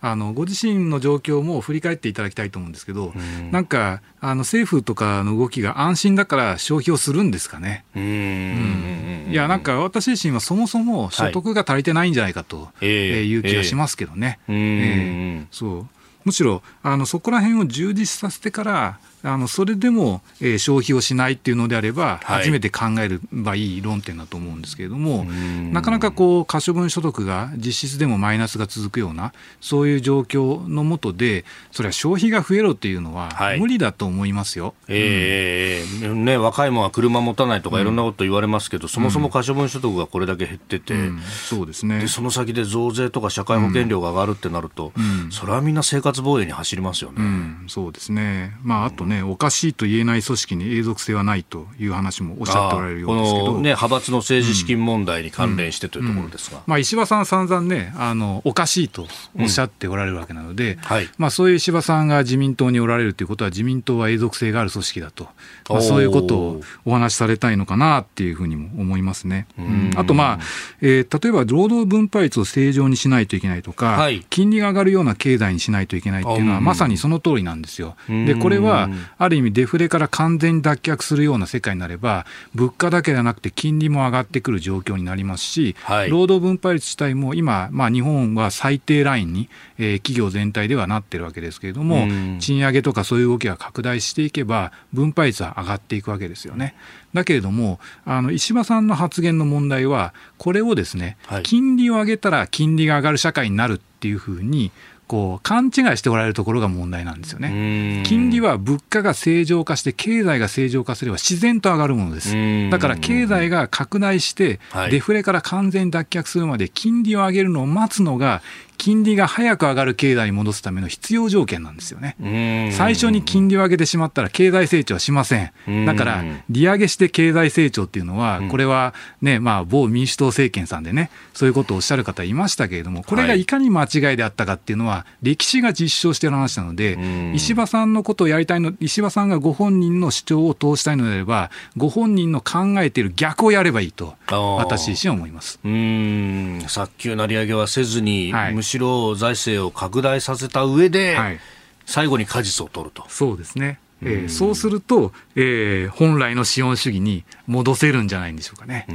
[0.00, 7.84] あのご自身の状況も振り返っていただきたいと思うんですけど、うん、なんかあの政府とかの動きが安心だから消費をするんですかね。
[7.94, 14.38] うん、いや、なんか私自身はそもそも所得が足りてないんじゃないかという気がしますけどね。
[14.48, 15.86] えーえー、そう。
[16.24, 25.24] むしろあのそこら辺を充実させてからあのそれでも、えー、消費をしないっていうのであれば、初めて考えればいい論点だと思うんですけれども、
[25.72, 34.66] なかなかこう可処分所得が実質でもマイナスが続くような、そういう状況のもとで、それは消費が増えろっていうのは、無理だと思いますよ。
[34.66, 42.00] はい、えー、ね、若い者は車持たないとか、いろんなこと言われますけど、うん、そもそも可処分所得がこれだけ減ってて、うん、そうですね。
[42.00, 44.92] でその先で増税とか社会保険料が上がるってなると、
[45.30, 47.18] それはみんな生活防衛に走りますよね。
[47.66, 59.06] そうですね、まあ、あとね、おかしいと言えない組織に永続性はないという話もおっしゃっておられるようですけど、ね、派閥の政治資金問題に関連してというところですが、まあ、石破さんは散々ねあの、おかしいと
[59.38, 65.28] おっしゃっておられるわけなので、はい、まあ、そういう石破さんが自民党におられるということは、自民党は永続性がある組織だと、
[65.68, 69.46] まあ、そういうことをお話しされたいのかなっていうふうにも思いますね。
[69.58, 70.38] うん、あと、まあ
[70.80, 77.96] えー、例えば労働分配率を正常にしないといけないとか、はい、金利が上がるような経済にしないといけないっていうのは、まさにその通りなんですよ。
[78.08, 78.88] でこれは
[79.18, 92.06] ある意味デフレから完全に脱却するような世界になれば、物価だけではなくて金利も上がってくる状況になりますし、はい、労働分配率自体も今、まあ、日本は最低ラインに、えー、企業全体ではなってるわけですけれども、
[92.40, 96.74] 賃上げとかそういう動きが拡大していけば、分配率は上がっていくわけですよね。
[97.14, 104.70] だけれども、あの石破さんの発言の問題は、これをですね、はい、金利を上げたら金利が上がる社会になるっていうふうに、
[105.08, 108.02] こう勘違いしておられるところが問題なんですよね。
[108.04, 112.70] 金利は物価が正常化して、経済が正常化すれば自然と上がるものです。
[112.70, 118.42] だから経済が拡大して、デフレから完全に脱却するまで金利を上げるのを待つのが
[118.78, 122.70] 金利が早く上がる経済に戻すための必要条件なんですよね。
[122.72, 125.84] 最初に金利を上げてしまったら経済成長はしません。
[125.84, 136.98] だから、利上げして経済成長っていうのは、これはね、まあ、某民主党政権さんでね、そういうことをおっしゃる方いましたけれども、これがいかに間違いであったかっていうのは、歴史が実証している話なので、
[137.34, 145.58] 石破さんのことをやりたいの、石破さんがご本人の主張を通したいのであれば、ご本人の考えている逆をやればいいと、私自身は思います。
[145.64, 146.62] うん。
[146.68, 151.40] 早急な利上げはせずに、はい、むしろ財政を拡大させた上で、はい、
[151.86, 153.04] 最後に果実を取ると。
[153.08, 158.86] そうですねえー、そうすると、えー、本来の資本主義に戻せるんじゃないんでしょうかね。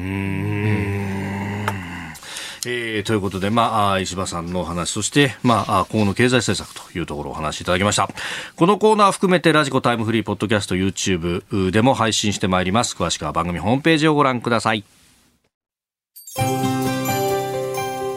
[2.65, 8.09] えー、ということで、まあ、石破さんのお話、そして、まあ、今後の経済政策というところをお話しいただきました。
[8.55, 12.95] このコーナー含めて、ラジコタイムフリーポッドキャスト YouTube でも配信してまいります。
[12.95, 14.86] 詳しくは番組ホームページをご覧ください。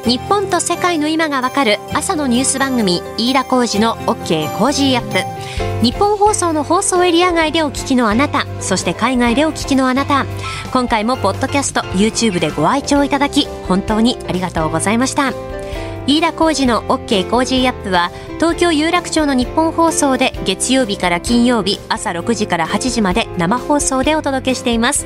[0.07, 5.85] 日本と世界の今がわかる朝のニュース番組飯田浩司の OK コージーアップ。
[5.85, 10.25] ニッポン放送の放送エリア外でお聞きのあなたそして海外でお聞きのあなた。
[10.73, 15.56] 今回もポッドキャスト YouTube でご愛聴いただき本当にありがとうございました。
[16.07, 25.05] 飯田浩二の OK コージーアップは東京有楽町のニッポン放送で月曜日から金曜日朝6時から8時まで生放送でお届けしています。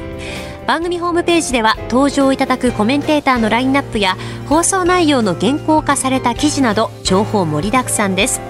[0.66, 8.42] 番組ホームページでは登場いただくコメンテーターのラインナップや放送内容の原稿化された記事など情報盛りだくさんです。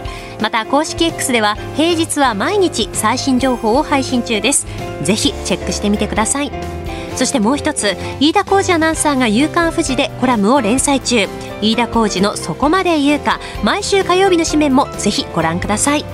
[0.42, 4.66] また公式 X では平日は毎日最新情報を配信中です。
[5.04, 6.79] ぜひチェックしてみてください。
[7.16, 11.28] そしてもう一つ飯田浩司アナウンサーが「夕刊フジ」でコラムを連載中。
[11.62, 16.04] 飯田浩司の「そこまで言うか」毎週火曜日の紙面もぜひご覧ください。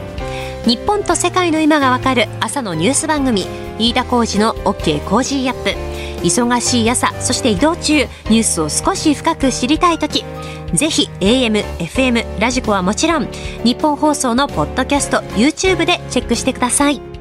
[0.64, 3.47] 日本と世界の今がわかる朝のニュース番組
[3.78, 5.97] 飯田浩二の OK コージーアップ。
[6.22, 10.24] 忙しい朝そして移動中ニュースを少し深く知りたい時。
[10.74, 13.28] ぜひ AM、FM、ラジコはもちろん
[13.62, 17.16] ニッポン放送のポッドキャスト YouTube でチェックしてください。